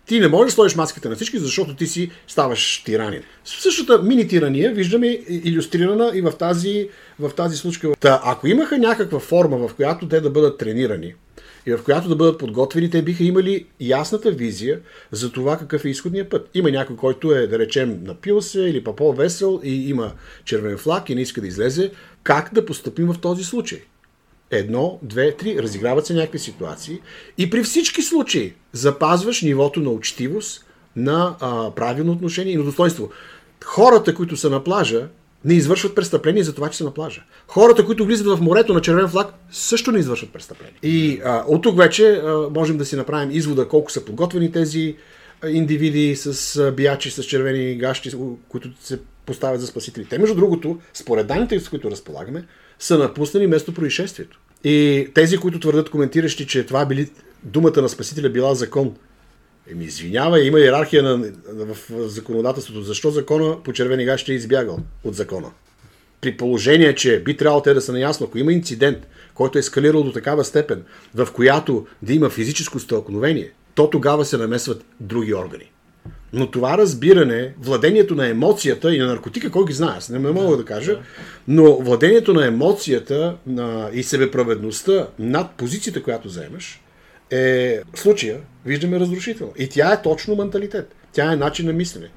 Ти 0.06 0.20
не 0.20 0.28
можеш 0.28 0.52
да 0.52 0.54
сложиш 0.54 0.76
маските 0.76 1.08
на 1.08 1.14
всички, 1.14 1.38
защото 1.38 1.76
ти 1.76 1.86
си 1.86 2.10
ставаш 2.26 2.82
тиранин. 2.84 3.22
Същата 3.44 4.02
мини 4.02 4.28
тирания 4.28 4.72
виждаме 4.72 5.20
иллюстрирана 5.28 6.12
и 6.14 6.20
в 6.20 6.32
тази, 6.38 6.88
в 7.18 7.30
тази 7.30 7.56
случка. 7.56 7.92
Та, 8.00 8.20
ако 8.24 8.46
имаха 8.46 8.78
някаква 8.78 9.18
форма, 9.18 9.68
в 9.68 9.74
която 9.74 10.08
те 10.08 10.20
да 10.20 10.30
бъдат 10.30 10.58
тренирани, 10.58 11.14
и 11.66 11.72
в 11.72 11.82
която 11.82 12.08
да 12.08 12.16
бъдат 12.16 12.38
подготвени, 12.38 12.90
те 12.90 13.02
биха 13.02 13.24
имали 13.24 13.66
ясната 13.80 14.30
визия 14.30 14.80
за 15.10 15.32
това 15.32 15.58
какъв 15.58 15.84
е 15.84 15.88
изходният 15.88 16.30
път. 16.30 16.50
Има 16.54 16.70
някой, 16.70 16.96
който 16.96 17.32
е, 17.32 17.46
да 17.46 17.58
речем, 17.58 18.00
напил 18.02 18.42
се 18.42 18.60
или 18.60 18.84
па 18.84 18.96
по-весел 18.96 19.60
и 19.64 19.90
има 19.90 20.12
червен 20.44 20.78
флаг 20.78 21.10
и 21.10 21.14
не 21.14 21.20
иска 21.20 21.40
да 21.40 21.46
излезе. 21.46 21.90
Как 22.22 22.54
да 22.54 22.66
поступим 22.66 23.06
в 23.06 23.20
този 23.20 23.44
случай? 23.44 23.82
Едно, 24.50 24.98
две, 25.02 25.32
три, 25.32 25.62
разиграват 25.62 26.06
се 26.06 26.14
някакви 26.14 26.38
ситуации 26.38 27.00
и 27.38 27.50
при 27.50 27.62
всички 27.62 28.02
случаи 28.02 28.54
запазваш 28.72 29.42
нивото 29.42 29.80
на 29.80 29.90
учтивост, 29.90 30.64
на 30.96 31.36
а, 31.40 31.70
правилно 31.70 32.12
отношение 32.12 32.52
и 32.52 32.56
на 32.56 32.64
достоинство. 32.64 33.10
Хората, 33.64 34.14
които 34.14 34.36
са 34.36 34.50
на 34.50 34.64
плажа, 34.64 35.08
не 35.46 35.54
извършват 35.54 35.94
престъпление 35.94 36.42
за 36.42 36.54
това, 36.54 36.70
че 36.70 36.78
са 36.78 36.84
на 36.84 36.94
плажа. 36.94 37.22
Хората, 37.48 37.86
които 37.86 38.04
влизат 38.04 38.26
в 38.26 38.40
морето 38.40 38.74
на 38.74 38.80
червен 38.80 39.08
флаг, 39.08 39.34
също 39.50 39.92
не 39.92 39.98
извършват 39.98 40.32
престъпление. 40.32 40.74
И 40.82 41.20
а, 41.24 41.44
от 41.46 41.62
тук 41.62 41.78
вече 41.78 42.10
а, 42.10 42.48
можем 42.54 42.78
да 42.78 42.84
си 42.84 42.96
направим 42.96 43.30
извода 43.30 43.68
колко 43.68 43.92
са 43.92 44.04
подготвени 44.04 44.52
тези 44.52 44.96
индивиди 45.46 46.16
с 46.16 46.56
а, 46.56 46.72
биячи, 46.72 47.10
с 47.10 47.24
червени 47.24 47.74
гащи, 47.74 48.12
които 48.48 48.68
се 48.80 48.98
поставят 49.26 49.60
за 49.60 49.66
спасители. 49.66 50.04
Те, 50.04 50.18
между 50.18 50.34
другото, 50.34 50.78
според 50.94 51.26
данните, 51.26 51.60
с 51.60 51.68
които 51.68 51.90
разполагаме, 51.90 52.44
са 52.78 52.98
напуснали 52.98 53.46
место 53.46 53.74
происшествието. 53.74 54.40
И 54.64 55.08
тези, 55.14 55.38
които 55.38 55.60
твърдят 55.60 55.90
коментиращи, 55.90 56.46
че 56.46 56.66
това 56.66 56.86
били 56.86 57.10
думата 57.42 57.82
на 57.82 57.88
спасителя 57.88 58.28
била 58.28 58.54
закон, 58.54 58.94
Еми, 59.70 59.84
извинявай, 59.84 60.42
има 60.42 60.60
иерархия 60.60 61.02
на, 61.02 61.32
в 61.48 61.76
законодателството. 62.08 62.82
Защо 62.82 63.10
закона 63.10 63.62
по 63.62 63.72
червени 63.72 64.04
гащи 64.04 64.22
ще 64.22 64.32
е 64.32 64.34
избягал 64.34 64.78
от 65.04 65.14
закона? 65.14 65.50
При 66.20 66.36
положение, 66.36 66.94
че 66.94 67.22
би 67.22 67.36
трябвало 67.36 67.62
те 67.62 67.74
да 67.74 67.80
са 67.80 67.92
наясно, 67.92 68.26
ако 68.26 68.38
има 68.38 68.52
инцидент, 68.52 68.98
който 69.34 69.58
е 69.58 69.60
ескалирал 69.60 70.02
до 70.02 70.12
такава 70.12 70.44
степен, 70.44 70.82
в 71.14 71.28
която 71.32 71.86
да 72.02 72.12
има 72.12 72.30
физическо 72.30 72.80
стълкновение, 72.80 73.50
то 73.74 73.90
тогава 73.90 74.24
се 74.24 74.36
намесват 74.36 74.84
други 75.00 75.34
органи. 75.34 75.70
Но 76.32 76.50
това 76.50 76.78
разбиране, 76.78 77.54
владението 77.60 78.14
на 78.14 78.28
емоцията 78.28 78.94
и 78.94 78.98
на 78.98 79.06
наркотика, 79.06 79.50
кой 79.50 79.64
ги 79.66 79.72
знае, 79.72 79.94
аз 79.96 80.08
не 80.08 80.18
мога 80.18 80.56
да 80.56 80.64
кажа, 80.64 80.98
но 81.48 81.76
владението 81.76 82.34
на 82.34 82.46
емоцията 82.46 83.36
на, 83.46 83.90
и 83.92 84.02
себеправедността 84.02 85.08
над 85.18 85.50
позицията, 85.56 86.02
която 86.02 86.28
заемаш, 86.28 86.80
е 87.30 87.80
случая, 87.94 88.40
виждаме 88.66 89.00
разрушително. 89.00 89.52
И 89.58 89.68
тя 89.68 89.92
е 89.92 90.02
точно 90.02 90.36
менталитет. 90.36 90.94
Тя 91.12 91.32
е 91.32 91.36
начин 91.36 91.66
на 91.66 91.72
мислене, 91.72 92.08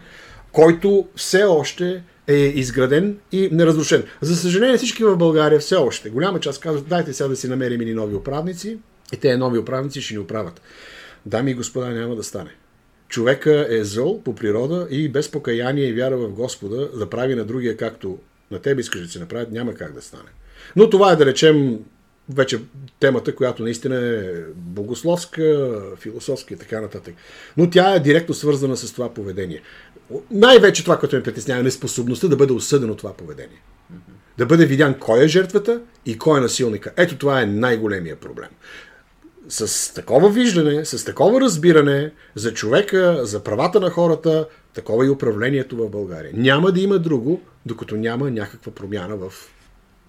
който 0.51 1.07
все 1.15 1.43
още 1.43 2.03
е 2.27 2.35
изграден 2.35 3.17
и 3.31 3.49
неразрушен. 3.51 4.03
За 4.21 4.35
съжаление, 4.35 4.77
всички 4.77 5.03
в 5.03 5.17
България 5.17 5.59
все 5.59 5.75
още, 5.75 6.09
голяма 6.09 6.39
част 6.39 6.61
казват, 6.61 6.87
дайте 6.87 7.13
сега 7.13 7.27
да 7.27 7.35
си 7.35 7.47
намерим 7.47 7.81
и 7.81 7.93
нови 7.93 8.15
управници, 8.15 8.77
и 9.13 9.17
те 9.17 9.37
нови 9.37 9.59
управници 9.59 10.01
ще 10.01 10.13
ни 10.13 10.19
оправят. 10.19 10.61
Дами 11.25 11.51
и 11.51 11.53
господа, 11.53 11.89
няма 11.89 12.15
да 12.15 12.23
стане. 12.23 12.49
Човека 13.07 13.67
е 13.69 13.83
зъл 13.83 14.21
по 14.23 14.35
природа 14.35 14.87
и 14.89 15.09
без 15.09 15.31
покаяние 15.31 15.85
и 15.85 15.93
вяра 15.93 16.17
в 16.17 16.29
Господа 16.29 16.89
да 16.97 17.09
прави 17.09 17.35
на 17.35 17.45
другия 17.45 17.77
както 17.77 18.17
на 18.51 18.59
тебе 18.59 18.81
искаш 18.81 19.01
да 19.01 19.07
се 19.07 19.19
направят, 19.19 19.51
няма 19.51 19.73
как 19.73 19.93
да 19.93 20.01
стане. 20.01 20.29
Но 20.75 20.89
това 20.89 21.11
е 21.11 21.15
да 21.15 21.25
речем 21.25 21.79
вече 22.29 22.59
темата, 22.99 23.35
която 23.35 23.63
наистина 23.63 23.95
е 23.95 24.33
богословска, 24.55 25.81
философска 25.97 26.53
и 26.53 26.57
така 26.57 26.81
нататък. 26.81 27.15
Но 27.57 27.69
тя 27.69 27.95
е 27.95 27.99
директно 27.99 28.35
свързана 28.35 28.77
с 28.77 28.93
това 28.93 29.13
поведение. 29.13 29.61
Най-вече 30.31 30.83
това, 30.83 30.99
което 30.99 31.15
ме 31.15 31.23
притеснява, 31.23 31.59
е 31.59 31.63
неспособността 31.63 32.27
да 32.27 32.35
бъде 32.35 32.53
осъдено 32.53 32.95
това 32.95 33.13
поведение. 33.13 33.61
Да 34.37 34.45
бъде 34.45 34.65
видян 34.65 34.99
кой 34.99 35.23
е 35.23 35.27
жертвата 35.27 35.81
и 36.05 36.17
кой 36.17 36.39
е 36.39 36.41
насилника. 36.41 36.91
Ето 36.97 37.17
това 37.17 37.41
е 37.41 37.45
най-големия 37.45 38.15
проблем. 38.15 38.49
С 39.49 39.93
такова 39.93 40.29
виждане, 40.29 40.85
с 40.85 41.05
такова 41.05 41.41
разбиране 41.41 42.11
за 42.35 42.53
човека, 42.53 43.25
за 43.25 43.43
правата 43.43 43.79
на 43.79 43.89
хората, 43.89 44.47
такова 44.73 45.05
и 45.05 45.09
управлението 45.09 45.77
в 45.77 45.89
България. 45.89 46.31
Няма 46.35 46.71
да 46.71 46.81
има 46.81 46.99
друго, 46.99 47.41
докато 47.65 47.95
няма 47.95 48.31
някаква 48.31 48.71
промяна 48.71 49.15
в 49.15 49.33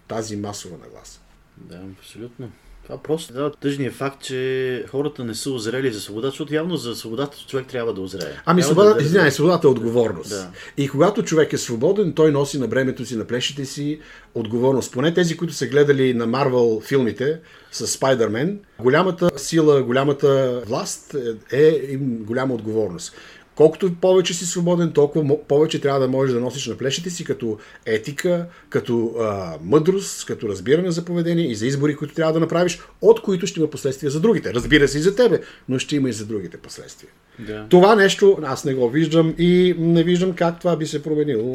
тази 0.08 0.36
масова 0.36 0.76
нагласа. 0.84 1.20
Да, 1.60 1.80
абсолютно. 1.98 2.50
Това 2.82 3.02
просто 3.02 3.32
да, 3.32 3.52
тъжният 3.52 3.94
факт, 3.94 4.22
че 4.22 4.84
хората 4.88 5.24
не 5.24 5.34
са 5.34 5.50
озрели 5.50 5.92
за 5.92 6.00
свобода, 6.00 6.28
защото 6.28 6.54
явно 6.54 6.76
за 6.76 6.94
свободата 6.96 7.36
човек 7.48 7.66
трябва 7.66 7.94
да 7.94 8.00
озрее. 8.00 8.40
Ами, 8.44 8.62
свобода, 8.62 8.94
да, 8.94 9.02
извиняй, 9.02 9.30
свободата 9.30 9.66
е 9.66 9.70
отговорност. 9.70 10.30
Да. 10.30 10.50
И 10.76 10.88
когато 10.88 11.22
човек 11.22 11.52
е 11.52 11.58
свободен, 11.58 12.12
той 12.12 12.32
носи 12.32 12.58
на 12.58 12.68
бремето 12.68 13.04
си, 13.04 13.16
на 13.16 13.24
плещите 13.24 13.64
си 13.64 14.00
отговорност. 14.34 14.92
Поне 14.92 15.14
тези, 15.14 15.36
които 15.36 15.54
са 15.54 15.66
гледали 15.66 16.14
на 16.14 16.26
Марвел 16.26 16.80
филмите 16.84 17.40
с 17.72 17.86
Спайдермен, 17.86 18.60
голямата 18.78 19.30
сила, 19.36 19.82
голямата 19.82 20.62
власт 20.66 21.16
е, 21.52 21.58
е 21.58 21.92
им 21.92 22.24
голяма 22.24 22.54
отговорност 22.54 23.12
Колкото 23.60 23.94
повече 23.94 24.34
си 24.34 24.46
свободен, 24.46 24.92
толкова 24.92 25.38
повече 25.48 25.80
трябва 25.80 26.00
да 26.00 26.08
можеш 26.08 26.34
да 26.34 26.40
носиш 26.40 26.66
на 26.66 26.76
плещите 26.76 27.10
си 27.10 27.24
като 27.24 27.58
етика, 27.86 28.46
като 28.68 29.14
а, 29.20 29.54
мъдрост, 29.62 30.26
като 30.26 30.48
разбиране 30.48 30.90
за 30.90 31.04
поведение 31.04 31.50
и 31.50 31.54
за 31.54 31.66
избори, 31.66 31.96
които 31.96 32.14
трябва 32.14 32.32
да 32.32 32.40
направиш, 32.40 32.80
от 33.00 33.22
които 33.22 33.46
ще 33.46 33.60
има 33.60 33.70
последствия 33.70 34.10
за 34.10 34.20
другите. 34.20 34.54
Разбира 34.54 34.88
се 34.88 34.98
и 34.98 35.00
за 35.00 35.14
тебе, 35.14 35.40
но 35.68 35.78
ще 35.78 35.96
има 35.96 36.08
и 36.08 36.12
за 36.12 36.26
другите 36.26 36.56
последствия. 36.56 37.10
Да. 37.38 37.66
Това 37.68 37.96
нещо 37.96 38.38
аз 38.42 38.64
не 38.64 38.74
го 38.74 38.90
виждам 38.90 39.34
и 39.38 39.74
не 39.78 40.04
виждам 40.04 40.32
как 40.32 40.58
това 40.58 40.76
би 40.76 40.86
се 40.86 41.02
променило 41.02 41.54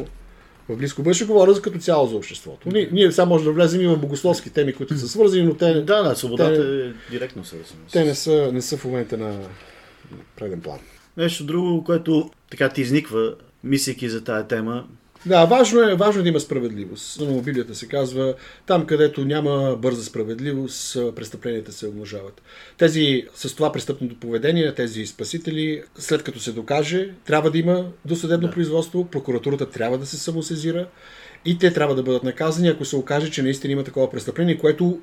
в 0.69 0.75
близко 0.75 1.03
бъдеще. 1.03 1.25
Говоря 1.25 1.53
за 1.53 1.61
като 1.61 1.79
цяло 1.79 2.07
за 2.07 2.15
обществото. 2.15 2.69
Ние, 2.69 2.89
ние 2.91 3.11
сега 3.11 3.25
може 3.25 3.43
да 3.43 3.51
влезем 3.51 3.81
и 3.81 3.87
в 3.87 3.97
богословски 3.97 4.49
теми, 4.49 4.73
които 4.73 4.97
са 4.97 5.07
свързани, 5.07 5.43
но 5.43 5.53
те, 5.53 5.73
Да, 5.73 6.03
да, 6.03 6.15
свободата 6.15 6.61
е 6.61 7.11
директно 7.11 7.45
свързана. 7.45 7.79
те 7.91 8.03
не, 8.03 8.15
са, 8.15 8.49
не 8.53 8.61
са 8.61 8.77
в 8.77 8.85
момента 8.85 9.17
на 9.17 9.39
преден 10.35 10.61
план. 10.61 10.79
Нещо 11.17 11.43
друго, 11.43 11.83
което 11.83 12.31
така 12.51 12.69
ти 12.69 12.81
изниква, 12.81 13.35
мислейки 13.63 14.09
за 14.09 14.23
тая 14.23 14.47
тема. 14.47 14.85
Да, 15.25 15.45
важно 15.45 15.81
е, 15.81 15.95
важно 15.95 16.19
е 16.19 16.23
да 16.23 16.29
има 16.29 16.39
справедливост. 16.39 17.21
Но 17.21 17.41
Библията 17.41 17.75
се 17.75 17.87
казва, 17.87 18.33
там 18.65 18.85
където 18.85 19.25
няма 19.25 19.77
бърза 19.81 20.03
справедливост, 20.03 20.97
престъпленията 21.15 21.71
се 21.71 21.87
умножават. 21.87 22.41
Тези 22.77 23.23
с 23.35 23.55
това 23.55 23.71
престъпното 23.71 24.15
поведение, 24.15 24.73
тези 24.73 25.05
спасители, 25.05 25.83
след 25.95 26.23
като 26.23 26.39
се 26.39 26.51
докаже, 26.51 27.09
трябва 27.25 27.51
да 27.51 27.57
има 27.57 27.85
досъдебно 28.05 28.47
да. 28.47 28.53
производство, 28.53 29.05
прокуратурата 29.05 29.69
трябва 29.69 29.97
да 29.97 30.05
се 30.05 30.17
самосезира 30.17 30.87
и 31.45 31.57
те 31.57 31.73
трябва 31.73 31.95
да 31.95 32.03
бъдат 32.03 32.23
наказани, 32.23 32.67
ако 32.67 32.85
се 32.85 32.95
окаже, 32.95 33.31
че 33.31 33.43
наистина 33.43 33.71
има 33.71 33.83
такова 33.83 34.11
престъпление, 34.11 34.57
което 34.57 34.99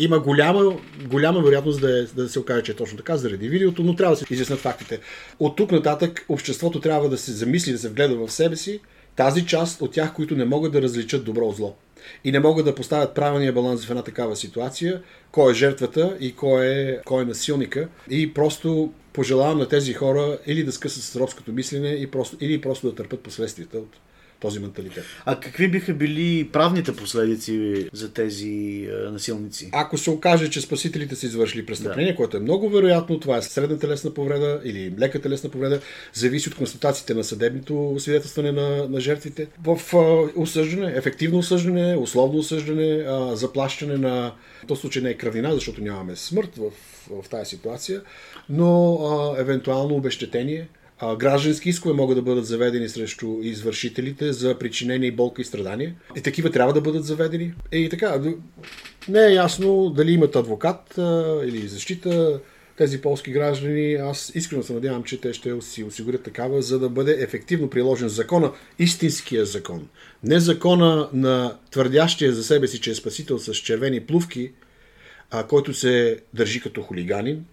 има 0.00 0.18
голяма, 0.18 0.76
голяма 1.04 1.40
вероятност 1.40 1.80
да, 1.80 2.00
е, 2.00 2.02
да 2.02 2.28
се 2.28 2.38
окаже, 2.38 2.62
че 2.62 2.72
е 2.72 2.76
точно 2.76 2.96
така 2.96 3.16
заради 3.16 3.48
видеото, 3.48 3.82
но 3.82 3.96
трябва 3.96 4.16
да 4.16 4.18
се 4.18 4.34
изяснят 4.34 4.58
фактите. 4.58 5.00
От 5.40 5.56
тук 5.56 5.72
нататък 5.72 6.24
обществото 6.28 6.80
трябва 6.80 7.08
да 7.08 7.18
се 7.18 7.32
замисли, 7.32 7.72
да 7.72 7.78
се 7.78 7.88
вгледа 7.88 8.16
в 8.16 8.30
себе 8.30 8.56
си, 8.56 8.80
тази 9.16 9.46
част 9.46 9.82
от 9.82 9.92
тях, 9.92 10.14
които 10.14 10.36
не 10.36 10.44
могат 10.44 10.72
да 10.72 10.82
различат 10.82 11.24
добро 11.24 11.46
от 11.46 11.56
зло. 11.56 11.76
И 12.24 12.32
не 12.32 12.40
могат 12.40 12.64
да 12.64 12.74
поставят 12.74 13.14
правилния 13.14 13.52
баланс 13.52 13.86
в 13.86 13.90
една 13.90 14.02
такава 14.02 14.36
ситуация, 14.36 15.02
кой 15.32 15.52
е 15.52 15.54
жертвата 15.54 16.16
и 16.20 16.32
кой 16.34 16.66
е, 16.66 16.98
кой 17.04 17.22
е 17.22 17.26
насилника. 17.26 17.88
И 18.10 18.34
просто 18.34 18.92
пожелавам 19.12 19.58
на 19.58 19.68
тези 19.68 19.92
хора 19.92 20.38
или 20.46 20.64
да 20.64 20.72
скъсат 20.72 21.02
с 21.02 21.16
робското 21.16 21.52
мислене, 21.52 21.88
и 21.88 22.06
просто, 22.06 22.36
или 22.40 22.60
просто 22.60 22.90
да 22.90 22.94
търпят 22.94 23.20
последствията 23.20 23.78
от 23.78 23.96
този 24.40 24.58
менталитет. 24.58 25.04
А 25.24 25.40
какви 25.40 25.68
биха 25.68 25.94
били 25.94 26.48
правните 26.52 26.96
последици 26.96 27.88
за 27.92 28.12
тези 28.12 28.88
е, 28.90 29.10
насилници? 29.10 29.68
Ако 29.72 29.98
се 29.98 30.10
окаже, 30.10 30.50
че 30.50 30.60
спасителите 30.60 31.16
са 31.16 31.26
извършили 31.26 31.66
престъпление, 31.66 32.12
да. 32.12 32.16
което 32.16 32.36
е 32.36 32.40
много 32.40 32.68
вероятно, 32.68 33.20
това 33.20 33.36
е 33.36 33.42
средна 33.42 33.78
телесна 33.78 34.14
повреда 34.14 34.60
или 34.64 34.94
лека 34.98 35.20
телесна 35.20 35.50
повреда, 35.50 35.80
зависи 36.12 36.48
от 36.48 36.54
констатациите 36.54 37.14
на 37.14 37.24
съдебното 37.24 37.96
свидетелстване 37.98 38.52
на, 38.52 38.88
на 38.88 39.00
жертвите. 39.00 39.46
В 39.64 39.80
а, 39.94 40.40
осъждане, 40.40 40.92
ефективно 40.96 41.38
осъждане, 41.38 41.96
условно 41.96 42.38
осъждане, 42.38 43.04
а, 43.08 43.36
заплащане 43.36 43.96
на... 43.96 44.32
В 44.62 44.66
този 44.66 44.80
случай 44.80 45.02
не 45.02 45.10
е 45.10 45.14
кръвнина, 45.14 45.54
защото 45.54 45.82
нямаме 45.82 46.16
смърт 46.16 46.56
в, 46.56 46.70
в 47.10 47.28
тази 47.28 47.50
ситуация, 47.50 48.02
но 48.48 48.94
а, 48.94 49.40
евентуално 49.40 49.94
обещетение, 49.94 50.68
граждански 51.18 51.68
искове 51.68 51.94
могат 51.94 52.16
да 52.16 52.22
бъдат 52.22 52.46
заведени 52.46 52.88
срещу 52.88 53.38
извършителите 53.42 54.32
за 54.32 54.58
причинение 54.58 55.12
болка 55.12 55.42
и 55.42 55.44
страдания. 55.44 55.94
И 56.16 56.20
такива 56.20 56.50
трябва 56.50 56.72
да 56.72 56.80
бъдат 56.80 57.04
заведени. 57.04 57.54
Е, 57.72 57.78
и 57.78 57.88
така, 57.88 58.22
не 59.08 59.26
е 59.26 59.34
ясно 59.34 59.90
дали 59.90 60.12
имат 60.12 60.36
адвокат 60.36 60.98
а, 60.98 61.40
или 61.44 61.68
защита 61.68 62.40
тези 62.76 63.00
полски 63.00 63.32
граждани. 63.32 63.94
Аз 63.94 64.32
искрено 64.34 64.62
се 64.62 64.72
надявам, 64.72 65.04
че 65.04 65.20
те 65.20 65.32
ще 65.32 65.60
си 65.60 65.84
осигурят 65.84 66.22
такава, 66.22 66.62
за 66.62 66.78
да 66.78 66.88
бъде 66.88 67.16
ефективно 67.20 67.70
приложен 67.70 68.08
закона, 68.08 68.52
истинския 68.78 69.44
закон. 69.44 69.88
Не 70.24 70.40
закона 70.40 71.08
на 71.12 71.58
твърдящия 71.70 72.32
за 72.32 72.44
себе 72.44 72.66
си, 72.66 72.80
че 72.80 72.90
е 72.90 72.94
спасител 72.94 73.38
с 73.38 73.54
червени 73.54 74.00
плувки, 74.00 74.52
а, 75.30 75.46
който 75.46 75.74
се 75.74 76.18
държи 76.34 76.60
като 76.60 76.82
хулиганин, 76.82 77.44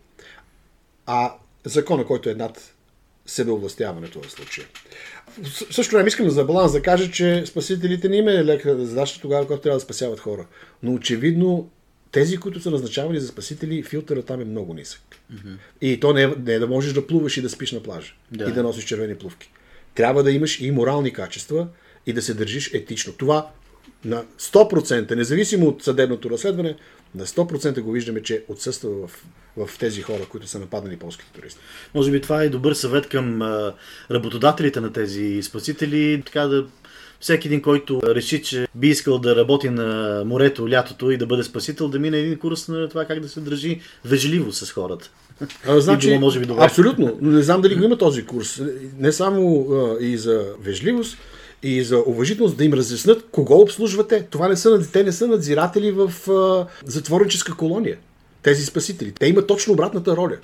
а 1.05 1.33
закона, 1.65 2.05
който 2.05 2.29
е 2.29 2.33
над 2.33 2.73
себеовластяването 3.27 4.21
в 4.21 4.31
случая. 4.31 4.67
В 5.43 5.73
също 5.73 5.95
време 5.95 6.07
искам 6.07 6.29
за 6.29 6.45
баланс 6.45 6.71
да 6.71 6.81
кажа, 6.81 7.11
че 7.11 7.45
спасителите 7.45 8.09
не 8.09 8.17
има 8.17 8.31
е 8.31 8.45
лека 8.45 8.85
задача 8.85 9.21
тогава, 9.21 9.45
когато 9.45 9.61
трябва 9.61 9.77
да 9.77 9.83
спасяват 9.83 10.19
хора. 10.19 10.45
Но 10.83 10.93
очевидно 10.93 11.69
тези, 12.11 12.37
които 12.37 12.61
са 12.61 12.71
назначавани 12.71 13.19
за 13.19 13.27
спасители, 13.27 13.83
филтъра 13.83 14.21
там 14.21 14.41
е 14.41 14.45
много 14.45 14.73
нисък. 14.73 15.01
Mm-hmm. 15.33 15.57
И 15.81 15.99
то 15.99 16.13
не 16.13 16.23
е, 16.23 16.27
не 16.27 16.53
е 16.53 16.59
да 16.59 16.67
можеш 16.67 16.93
да 16.93 17.07
плуваш 17.07 17.37
и 17.37 17.41
да 17.41 17.49
спиш 17.49 17.71
на 17.71 17.79
плажа. 17.83 18.13
Да. 18.31 18.49
И 18.49 18.51
да 18.51 18.63
носиш 18.63 18.83
червени 18.83 19.15
плувки. 19.15 19.51
Трябва 19.95 20.23
да 20.23 20.31
имаш 20.31 20.61
и 20.61 20.71
морални 20.71 21.13
качества 21.13 21.67
и 22.05 22.13
да 22.13 22.21
се 22.21 22.33
държиш 22.33 22.73
етично. 22.73 23.13
Това 23.13 23.51
на 24.05 24.23
100%, 24.39 25.15
независимо 25.15 25.67
от 25.67 25.83
съдебното 25.83 26.29
разследване, 26.29 26.75
на 27.15 27.25
100% 27.25 27.81
го 27.81 27.91
виждаме, 27.91 28.23
че 28.23 28.43
отсъства 28.47 28.89
в, 28.89 29.25
в 29.67 29.79
тези 29.79 30.01
хора, 30.01 30.25
които 30.29 30.47
са 30.47 30.59
нападани 30.59 30.97
полските 30.97 31.31
туристи. 31.39 31.59
Може 31.95 32.11
би 32.11 32.21
това 32.21 32.43
е 32.43 32.49
добър 32.49 32.73
съвет 32.73 33.09
към 33.09 33.41
а, 33.41 33.73
работодателите 34.11 34.81
на 34.81 34.93
тези 34.93 35.43
спасители, 35.43 36.23
така 36.25 36.41
да 36.41 36.65
всеки 37.19 37.47
един, 37.47 37.61
който 37.61 38.01
реши, 38.03 38.43
че 38.43 38.67
би 38.75 38.87
искал 38.87 39.19
да 39.19 39.35
работи 39.35 39.69
на 39.69 40.21
морето 40.25 40.69
лятото 40.69 41.11
и 41.11 41.17
да 41.17 41.25
бъде 41.25 41.43
спасител, 41.43 41.87
да 41.87 41.99
мине 41.99 42.17
един 42.17 42.37
курс 42.37 42.67
на 42.67 42.89
това 42.89 43.05
как 43.05 43.19
да 43.19 43.29
се 43.29 43.39
държи 43.39 43.81
вежливо 44.05 44.51
с 44.51 44.71
хората. 44.71 45.09
А, 45.67 45.79
значи, 45.79 46.07
било, 46.07 46.19
може 46.19 46.39
би, 46.39 46.45
добре. 46.45 46.63
Абсолютно. 46.63 47.17
Не 47.21 47.41
знам 47.41 47.61
дали 47.61 47.75
го 47.75 47.83
има 47.83 47.97
този 47.97 48.25
курс. 48.25 48.61
Не 48.97 49.11
само 49.11 49.67
а, 49.71 50.03
и 50.03 50.17
за 50.17 50.45
вежливост, 50.61 51.17
и 51.63 51.83
за 51.83 52.03
уважителност 52.05 52.57
да 52.57 52.65
им 52.65 52.73
разяснат 52.73 53.25
кого 53.31 53.61
обслужвате. 53.61 54.27
Това 54.29 54.47
не 54.47 54.55
са, 54.55 54.91
те 54.91 55.03
не 55.03 55.11
са 55.11 55.27
надзиратели 55.27 55.91
в 55.91 56.31
а, 56.31 56.67
затворническа 56.85 57.55
колония. 57.55 57.97
Тези 58.41 58.65
спасители. 58.65 59.11
Те 59.11 59.27
имат 59.27 59.47
точно 59.47 59.73
обратната 59.73 60.17
роля. 60.17 60.37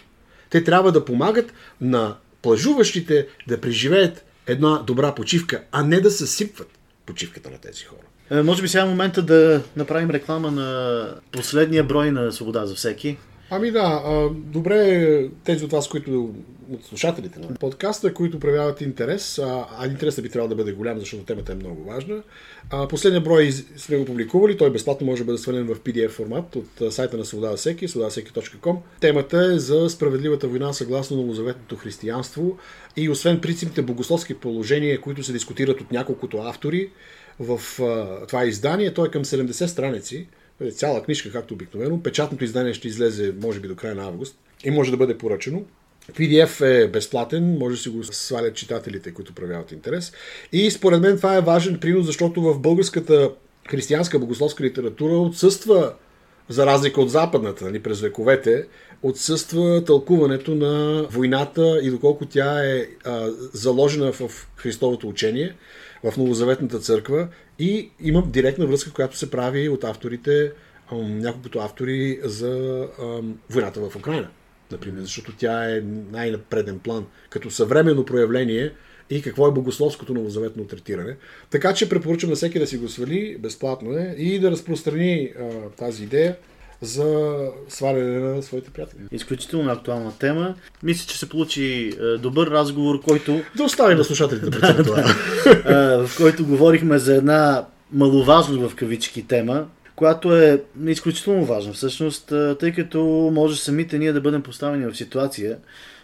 Те 0.50 0.64
трябва 0.64 0.92
да 0.92 1.06
помагат 1.06 1.54
на 1.82 2.16
плажуващите 2.42 3.28
да 3.48 3.62
преживеят 3.62 4.26
една 4.48 4.84
добра 4.88 5.16
почивка, 5.16 5.62
а 5.72 5.84
не 5.84 6.02
да 6.02 6.12
съсипват 6.12 6.68
почивката 7.06 7.50
на 7.50 7.58
тези 7.58 7.84
хора. 7.84 8.00
Е, 8.40 8.44
може 8.44 8.62
би 8.62 8.68
сега 8.68 8.84
е 8.84 8.88
момента 8.88 9.22
да 9.22 9.62
направим 9.76 10.10
реклама 10.10 10.52
на 10.52 11.10
последния 11.32 11.84
брой 11.84 12.12
на 12.12 12.32
Свобода 12.32 12.66
за 12.66 12.76
всеки. 12.76 13.18
Ами 13.56 13.72
да, 13.72 14.02
а, 14.06 14.30
добре 14.34 15.30
тези 15.44 15.66
от 15.66 15.72
вас, 15.72 15.88
които 15.88 16.34
от 16.72 16.86
слушателите 16.86 17.40
на 17.40 17.48
подкаста, 17.48 18.14
които 18.14 18.40
проявяват 18.40 18.82
интерес, 18.82 19.40
а, 19.40 19.66
а 19.80 19.88
интересът 19.88 20.24
би 20.24 20.30
трябвало 20.30 20.50
да 20.50 20.56
бъде 20.56 20.72
голям, 20.72 21.00
защото 21.00 21.24
темата 21.24 21.52
е 21.52 21.56
много 21.56 21.84
важна. 21.84 22.24
Последния 22.90 23.22
брой 23.22 23.52
сме 23.78 23.98
го 23.98 24.06
публикували, 24.06 24.58
той 24.58 24.72
безплатно 24.72 25.08
може 25.08 25.22
да 25.22 25.26
бъде 25.26 25.38
свален 25.38 25.68
в 25.68 25.80
PDF 25.80 26.10
формат 26.10 26.56
от 26.56 26.94
сайта 26.94 27.18
на 27.18 27.26
Свобода 27.26 27.56
всеки, 27.56 27.88
свободасеки.com. 27.88 28.78
Темата 29.00 29.50
е 29.54 29.60
за 29.60 29.90
справедливата 29.90 30.48
война 30.48 30.74
съгласно 30.74 31.18
новозаветното 31.18 31.76
християнство 31.76 32.58
и 32.98 33.10
освен 33.10 33.42
принципните 33.42 33.82
богословски 33.82 34.34
положения, 34.34 35.02
които 35.02 35.24
се 35.24 35.34
дискутират 35.34 35.82
от 35.82 35.92
няколкото 35.92 36.38
автори 36.38 36.90
в 37.40 37.60
това 38.28 38.46
издание, 38.46 38.94
той 38.94 39.08
е 39.08 39.12
към 39.12 39.26
70 39.26 39.66
страници 39.66 40.28
цяла 40.72 41.04
книжка, 41.04 41.32
както 41.32 41.54
обикновено. 41.54 42.04
Печатното 42.04 42.44
издание 42.44 42.74
ще 42.74 42.88
излезе, 42.88 43.34
може 43.42 43.60
би, 43.60 43.68
до 43.68 43.76
края 43.76 43.96
на 43.96 44.04
август 44.04 44.38
и 44.64 44.72
може 44.72 44.92
да 44.92 44.98
бъде 44.98 45.18
поръчено. 45.18 45.66
PDF 46.12 46.62
е 46.62 46.88
безплатен, 46.88 47.58
може 47.58 47.76
да 47.76 47.82
си 47.82 47.90
го 47.90 48.04
свалят 48.04 48.56
читателите, 48.56 49.14
които 49.14 49.34
проявяват 49.34 49.72
интерес. 49.72 50.14
И 50.52 50.72
според 50.72 51.02
мен 51.02 51.18
това 51.18 51.38
е 51.38 51.42
важен 51.42 51.80
принос, 51.80 52.06
защото 52.06 52.42
в 52.42 52.60
българската 52.60 53.32
християнска 53.70 54.20
богословска 54.20 54.64
литература 54.64 55.14
отсъства, 55.14 55.94
за 56.50 56.66
разлика 56.66 57.02
от 57.02 57.12
западната, 57.12 57.66
нали, 57.66 57.84
през 57.84 58.02
вековете, 58.02 58.68
отсъства 59.04 59.84
тълкуването 59.86 60.56
на 60.56 61.04
войната 61.12 61.80
и 61.84 61.90
доколко 61.90 62.26
тя 62.26 62.66
е 62.66 62.88
а, 63.06 63.30
заложена 63.54 64.12
в 64.12 64.50
Христовото 64.56 65.08
учение, 65.08 65.56
в 66.04 66.18
Новозаветната 66.18 66.80
църква 66.80 67.28
и 67.60 67.90
има 68.00 68.24
директна 68.28 68.66
връзка, 68.66 68.92
която 68.92 69.18
се 69.18 69.32
прави 69.32 69.70
от 69.70 69.84
авторите, 69.84 70.52
няколкото 70.92 71.60
автори 71.60 72.20
за 72.24 72.88
войната 73.50 73.90
в 73.90 73.96
Украина, 73.96 74.28
например, 74.72 75.02
защото 75.02 75.34
тя 75.38 75.76
е 75.76 75.82
най-напреден 76.12 76.80
план, 76.80 77.06
като 77.30 77.52
съвременно 77.52 78.06
проявление 78.06 78.74
и 79.10 79.22
какво 79.22 79.48
е 79.48 79.52
богословското 79.52 80.14
новозаветно 80.14 80.68
третиране. 80.68 81.18
Така 81.50 81.74
че 81.74 81.90
препоръчвам 81.90 82.30
на 82.30 82.36
всеки 82.36 82.60
да 82.60 82.68
си 82.68 82.78
го 82.78 82.90
свали, 82.90 83.38
безплатно 83.40 83.98
е, 83.98 84.16
и 84.18 84.40
да 84.40 84.52
разпространи 84.52 85.34
а, 85.40 85.70
тази 85.70 86.04
идея 86.04 86.36
за 86.82 87.38
сваляне 87.70 88.20
на 88.20 88.44
своите 88.44 88.70
приятели. 88.70 89.00
Изключително 89.12 89.72
актуална 89.72 90.18
тема. 90.20 90.56
Мисля, 90.84 91.08
че 91.08 91.20
се 91.20 91.30
получи 91.30 91.94
е, 92.02 92.18
добър 92.18 92.48
разговор, 92.48 93.02
който... 93.02 93.42
Да 93.56 93.64
оставим 93.64 93.98
на 93.98 94.04
слушателите 94.04 94.50
да 94.50 94.84
това. 94.84 95.04
в 96.08 96.18
който 96.18 96.46
говорихме 96.46 97.00
за 97.00 97.16
една 97.16 97.66
маловажна 97.92 98.70
в 98.70 98.76
кавички 98.76 99.28
тема, 99.28 99.66
която 99.96 100.38
е 100.38 100.62
изключително 100.88 101.46
важна 101.46 101.74
всъщност, 101.74 102.34
тъй 102.60 102.72
като 102.72 103.30
може 103.34 103.62
самите 103.62 103.98
ние 103.98 104.14
да 104.14 104.22
бъдем 104.22 104.42
поставени 104.42 104.86
в 104.86 104.98
ситуация, 104.98 105.58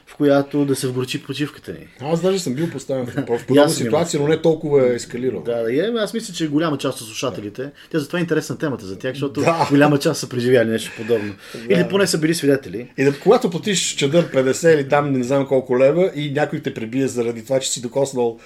в 0.10 0.16
която 0.16 0.66
да 0.66 0.76
се 0.76 0.88
вгорчи 0.88 1.24
почивката 1.24 1.72
ни. 1.72 1.88
Аз 2.00 2.22
даже 2.22 2.40
съм 2.40 2.54
бил 2.54 2.70
поставен 2.70 3.06
в 3.06 3.46
подобна 3.48 3.70
ситуация, 3.70 4.22
но 4.22 4.28
не 4.28 4.42
толкова 4.42 4.88
е 4.92 4.96
ескалирал. 4.96 5.42
Да, 5.42 5.64
да, 5.64 5.76
е, 5.76 5.92
аз 5.98 6.14
мисля, 6.14 6.34
че 6.34 6.48
голяма 6.48 6.78
част 6.78 7.02
от 7.02 7.08
слушателите, 7.08 7.70
тя 7.92 8.00
затова 8.00 8.20
е 8.20 8.22
интересна 8.22 8.58
темата 8.58 8.86
за 8.86 9.00
тях, 9.00 9.14
защото 9.14 9.42
Да. 9.42 9.68
голяма 9.70 10.00
част 10.00 10.20
са 10.20 10.30
преживяли 10.30 10.70
нещо 10.70 10.92
подобно. 10.98 11.34
Или 11.70 11.88
поне 11.90 12.08
са 12.08 12.18
били 12.18 12.36
свидетели. 12.36 12.92
И 12.98 13.04
да, 13.04 13.20
когато 13.20 13.50
платиш 13.50 13.96
чадър 13.96 14.32
50 14.32 14.74
или 14.76 14.90
там 14.90 15.12
не 15.12 15.24
знам 15.24 15.48
колко 15.48 15.80
лева 15.80 16.12
и 16.16 16.32
някой 16.32 16.60
те 16.60 16.74
пребие 16.74 17.08
заради 17.08 17.44
това, 17.44 17.60
че 17.60 17.70
си 17.72 17.82
докоснал 17.82 18.40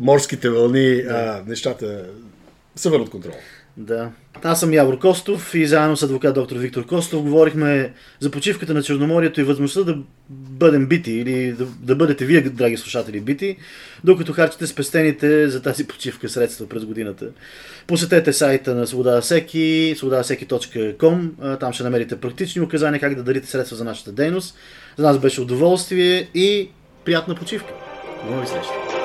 морските 0.00 0.50
вълни, 0.50 0.92
а, 1.10 1.42
нещата 1.46 2.04
са 2.76 2.90
вън 2.90 3.00
от 3.00 3.10
контрол. 3.10 3.34
Да. 3.76 4.10
Аз 4.42 4.60
съм 4.60 4.72
Явор 4.72 4.98
Костов 4.98 5.54
и 5.54 5.66
заедно 5.66 5.96
с 5.96 6.02
адвокат 6.02 6.34
доктор 6.34 6.56
Виктор 6.56 6.86
Костов 6.86 7.22
говорихме 7.22 7.92
за 8.20 8.30
почивката 8.30 8.74
на 8.74 8.82
Черноморието 8.82 9.40
и 9.40 9.44
възможността 9.44 9.92
да 9.92 9.98
бъдем 10.30 10.86
бити 10.86 11.12
или 11.12 11.52
да, 11.52 11.64
да 11.64 11.96
бъдете 11.96 12.24
вие, 12.24 12.40
драги 12.40 12.76
слушатели, 12.76 13.20
бити, 13.20 13.56
докато 14.04 14.32
харчите 14.32 14.66
спестените 14.66 15.48
за 15.48 15.62
тази 15.62 15.86
почивка 15.86 16.28
средства 16.28 16.68
през 16.68 16.84
годината. 16.84 17.26
Посетете 17.86 18.32
сайта 18.32 18.74
на 18.74 18.86
Свобода 18.86 19.20
всеки, 19.20 19.94
свободасеки.com, 19.98 21.58
там 21.60 21.72
ще 21.72 21.82
намерите 21.82 22.20
практични 22.20 22.62
указания 22.62 23.00
как 23.00 23.14
да 23.14 23.22
дарите 23.22 23.46
средства 23.46 23.76
за 23.76 23.84
нашата 23.84 24.12
дейност. 24.12 24.56
За 24.96 25.06
нас 25.06 25.18
беше 25.18 25.40
удоволствие 25.40 26.28
и 26.34 26.70
приятна 27.04 27.34
почивка. 27.34 27.72
До 28.26 28.34
нови 28.34 28.46
срещи! 28.46 28.99